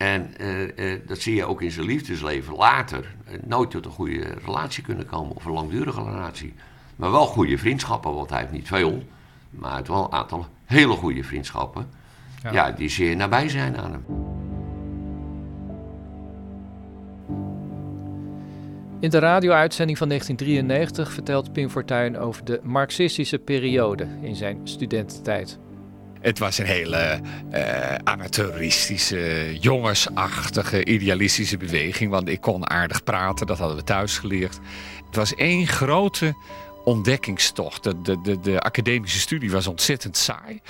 [0.03, 3.15] En eh, eh, dat zie je ook in zijn liefdesleven later.
[3.25, 6.53] Eh, nooit tot een goede relatie kunnen komen, of een langdurige relatie.
[6.95, 9.03] Maar wel goede vriendschappen, want hij heeft niet veel.
[9.49, 11.89] Maar heeft wel een aantal hele goede vriendschappen.
[12.43, 12.51] Ja.
[12.51, 14.05] Ja, die zeer nabij zijn aan hem.
[18.99, 25.59] In de radio-uitzending van 1993 vertelt Pim Fortuyn over de marxistische periode in zijn studententijd.
[26.24, 27.21] Het was een hele
[27.51, 32.11] eh, amateuristische, jongensachtige, idealistische beweging.
[32.11, 34.59] Want ik kon aardig praten, dat hadden we thuis geleerd.
[35.05, 36.36] Het was één grote
[36.84, 37.84] ontdekkingstocht.
[37.84, 40.61] De, de, de, de academische studie was ontzettend saai.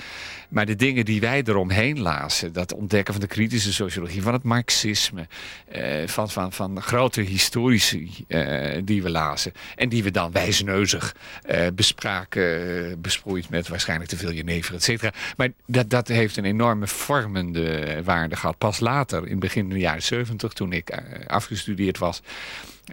[0.54, 4.42] Maar de dingen die wij eromheen lazen, dat ontdekken van de kritische sociologie, van het
[4.42, 5.26] marxisme,
[5.68, 9.52] eh, van, van, van grote historici eh, die we lazen.
[9.74, 15.12] En die we dan wijsneuzig eh, bespraken, besproeid met waarschijnlijk te veel jenever, et cetera.
[15.36, 18.58] Maar dat, dat heeft een enorme vormende waarde gehad.
[18.58, 22.22] Pas later, in het begin de jaren 70, toen ik eh, afgestudeerd was,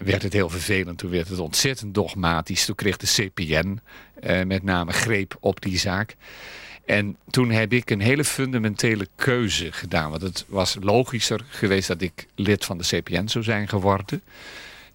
[0.03, 0.97] werd het heel vervelend.
[0.97, 2.66] Toen werd het ontzettend dogmatisch.
[2.66, 3.80] Toen kreeg de CPN
[4.20, 6.16] eh, met name greep op die zaak.
[6.91, 10.09] En toen heb ik een hele fundamentele keuze gedaan.
[10.09, 14.21] Want het was logischer geweest dat ik lid van de CPN zou zijn geworden.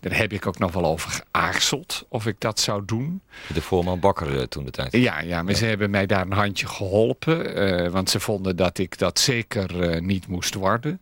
[0.01, 3.21] Daar heb ik ook nog wel over geaarzeld of ik dat zou doen.
[3.55, 4.93] De voorman Bakker eh, toen de tijd.
[4.93, 7.55] Ja, ja maar ze hebben mij daar een handje geholpen.
[7.55, 11.01] eh, want ze vonden dat ik dat zeker eh, niet moest worden.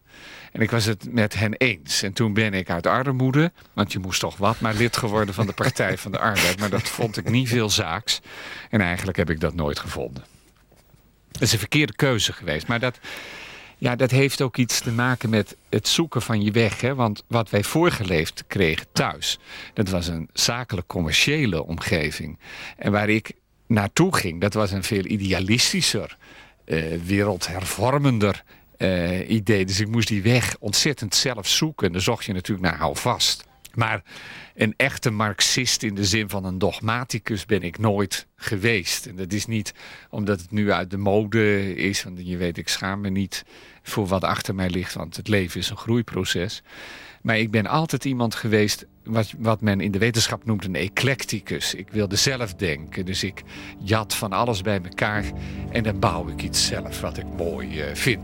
[0.52, 2.02] En ik was het met hen eens.
[2.02, 5.46] En toen ben ik uit armoede, want je moest toch wat, maar lid geworden van
[5.46, 6.58] de Partij van de Arbeid.
[6.58, 8.20] Maar dat vond ik niet veel zaaks.
[8.70, 10.33] En eigenlijk heb ik dat nooit gevonden.
[11.34, 12.66] Het is een verkeerde keuze geweest.
[12.66, 12.98] Maar dat,
[13.78, 16.80] ja, dat heeft ook iets te maken met het zoeken van je weg.
[16.80, 16.94] Hè?
[16.94, 19.38] Want wat wij voorgeleefd kregen thuis,
[19.72, 22.38] dat was een zakelijk-commerciële omgeving.
[22.76, 23.32] En waar ik
[23.66, 26.16] naartoe ging, dat was een veel idealistischer,
[26.64, 28.42] eh, wereldhervormender
[28.76, 29.64] eh, idee.
[29.64, 31.86] Dus ik moest die weg ontzettend zelf zoeken.
[31.86, 33.44] En dan zocht je natuurlijk naar houvast.
[33.76, 34.02] Maar
[34.54, 39.06] een echte marxist in de zin van een dogmaticus ben ik nooit geweest.
[39.06, 39.74] En dat is niet
[40.10, 42.02] omdat het nu uit de mode is.
[42.02, 43.44] Want je weet, ik schaam me niet
[43.82, 44.94] voor wat achter mij ligt.
[44.94, 46.62] Want het leven is een groeiproces.
[47.22, 51.74] Maar ik ben altijd iemand geweest wat, wat men in de wetenschap noemt een eclecticus.
[51.74, 53.04] Ik wilde zelf denken.
[53.04, 53.42] Dus ik
[53.78, 55.24] jat van alles bij elkaar
[55.70, 58.20] en dan bouw ik iets zelf wat ik mooi uh, vind.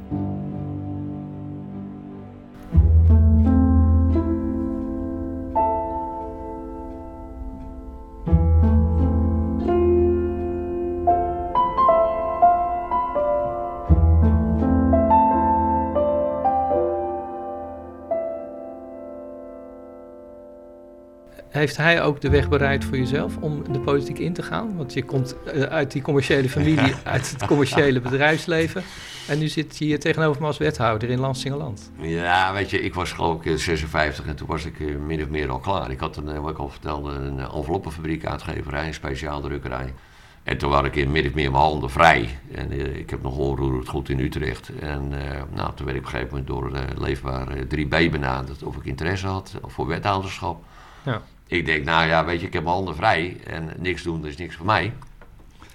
[21.60, 24.76] Heeft hij ook de weg bereid voor jezelf om de politiek in te gaan?
[24.76, 28.82] Want je komt uh, uit die commerciële familie, uit het commerciële bedrijfsverleden.
[29.28, 31.90] En nu zit je hier tegenover me als wethouder in Lansingerland.
[31.96, 35.28] Ja, weet je, ik was geloof ik 56 en toen was ik uh, min of
[35.28, 35.90] meer al klaar.
[35.90, 39.94] Ik had een, wat ik al vertelde, een enveloppenfabriek, uitgeverij, een speciaal drukkerij.
[40.42, 42.38] En toen was ik in min of meer mijn handen vrij.
[42.54, 44.70] En uh, ik heb nog onroerend goed in Utrecht.
[44.78, 45.08] En
[45.54, 49.26] nou, toen werd ik op een gegeven moment door Leefbaar 3B benaderd of ik interesse
[49.26, 50.64] had voor wethouderschap.
[51.02, 54.20] Ja ik denk, nou ja, weet je, ik heb mijn handen vrij en niks doen,
[54.20, 54.92] dat is niks voor mij.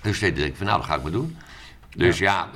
[0.02, 1.38] Dus ik denk van, nou, dat ga ik maar doen.
[1.96, 2.50] Dus ja,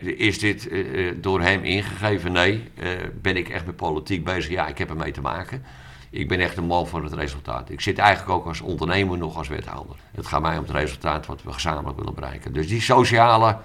[0.00, 2.32] is dit uh, door hem ingegeven?
[2.32, 2.64] Nee.
[2.82, 2.90] Uh,
[3.22, 4.50] ben ik echt met politiek bezig?
[4.50, 5.62] Ja, ik heb ermee te maken.
[6.10, 7.70] Ik ben echt een man van het resultaat.
[7.70, 9.96] Ik zit eigenlijk ook als ondernemer nog als wethouder.
[10.10, 12.52] Het gaat mij om het resultaat wat we gezamenlijk willen bereiken.
[12.52, 13.56] Dus die sociale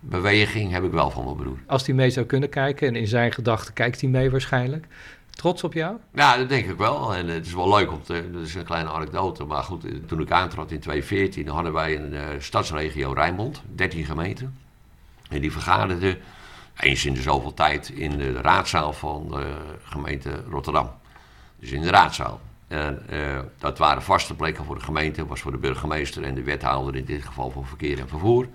[0.00, 1.58] beweging heb ik wel van mijn broer.
[1.66, 4.86] Als hij mee zou kunnen kijken, en in zijn gedachten kijkt hij mee waarschijnlijk.
[5.36, 5.96] Trots op jou?
[6.14, 7.14] Ja, dat denk ik wel.
[7.14, 8.30] En het is wel leuk om te.
[8.32, 9.44] Dat is een kleine anekdote.
[9.44, 14.58] Maar goed, toen ik aantrad in 2014, hadden wij een uh, stadsregio Rijnmond, 13 gemeenten.
[15.28, 16.18] En die vergaderden
[16.76, 20.90] eens in de zoveel tijd in de raadzaal van de gemeente Rotterdam.
[21.56, 22.40] Dus in de raadzaal.
[22.68, 23.02] En
[23.58, 27.04] dat waren vaste plekken voor de gemeente, was voor de burgemeester en de wethouder, in
[27.04, 28.48] dit geval voor verkeer en vervoer.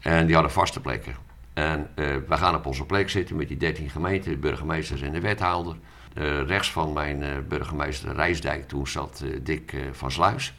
[0.00, 1.14] En die hadden vaste plekken.
[1.54, 5.12] En uh, we gaan op onze plek zitten met die 13 gemeenten, de burgemeesters en
[5.12, 5.76] de wethouder.
[6.14, 10.54] Uh, rechts van mijn uh, burgemeester Rijsdijk, toen zat Dick van Sluis.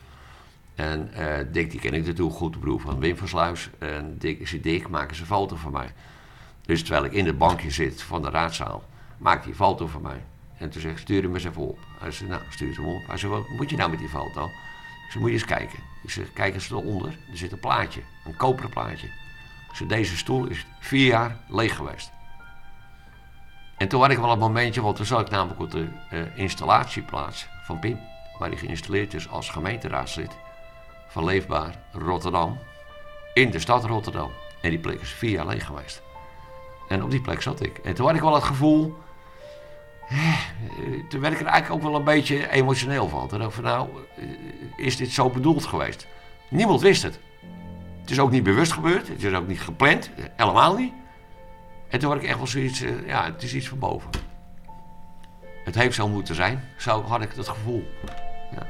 [0.76, 1.10] En
[1.52, 3.70] Dick, die ken ik natuurlijk goed, de broer van Wim van Sluis.
[3.78, 5.94] En Dick, ik zei, Dick, maak eens een foto van mij.
[6.62, 8.84] Dus terwijl ik in het bankje zit van de raadzaal,
[9.18, 10.24] maakt hij een foto van mij.
[10.58, 11.80] En toen zeg ik, stuur hem eens even op.
[12.00, 13.08] Hij zei, nou, stuur hem op.
[13.08, 14.46] Hij zei, wat moet je nou met die foto?
[14.46, 15.80] Ik zei, moet je eens kijken.
[16.04, 17.10] Ik zeg, kijk eens eronder.
[17.32, 19.08] Er zit een plaatje, een koperen plaatje.
[19.70, 22.12] Dus deze stoel is vier jaar leeg geweest.
[23.78, 26.20] En toen had ik wel een momentje, want toen zat ik namelijk op de uh,
[26.36, 28.00] installatieplaats van PIM,
[28.38, 30.32] waar hij geïnstalleerd is als gemeenteraadslid
[31.08, 32.60] van Leefbaar Rotterdam,
[33.34, 34.32] in de stad Rotterdam.
[34.62, 36.02] En die plek is vier jaar leeg geweest.
[36.88, 37.78] En op die plek zat ik.
[37.78, 38.96] En toen had ik wel het gevoel,
[40.10, 40.18] eh,
[41.10, 43.28] toen werd ik er eigenlijk ook wel een beetje emotioneel van.
[43.28, 46.08] Toen dacht ik van nou, eh, is dit zo bedoeld geweest?
[46.50, 47.20] Niemand wist het.
[48.02, 50.94] Het is ook niet bewust gebeurd, het is ook niet gepland, helemaal niet.
[51.96, 54.10] En toen had ik echt wel zoiets, uh, ja, het is iets van boven.
[55.64, 57.84] Het heeft zo moeten zijn, zo had ik het gevoel.
[58.52, 58.68] Ja.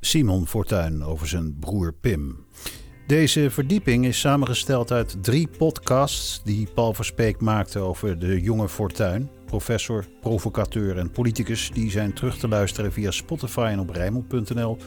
[0.00, 2.46] Simon Fortuyn over zijn broer Pim.
[3.06, 9.33] Deze verdieping is samengesteld uit drie podcasts die Paul Verspeek maakte over de jonge Fortuyn.
[9.44, 14.78] Professor, provocateur en politicus die zijn terug te luisteren via Spotify en op Rijmel.nl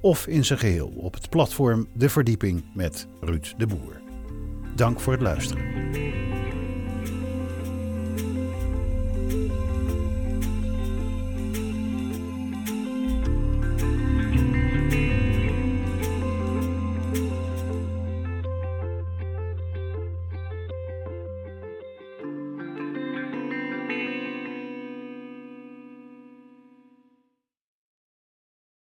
[0.00, 4.00] of in zijn geheel op het platform De Verdieping met Ruud de Boer.
[4.74, 6.23] Dank voor het luisteren.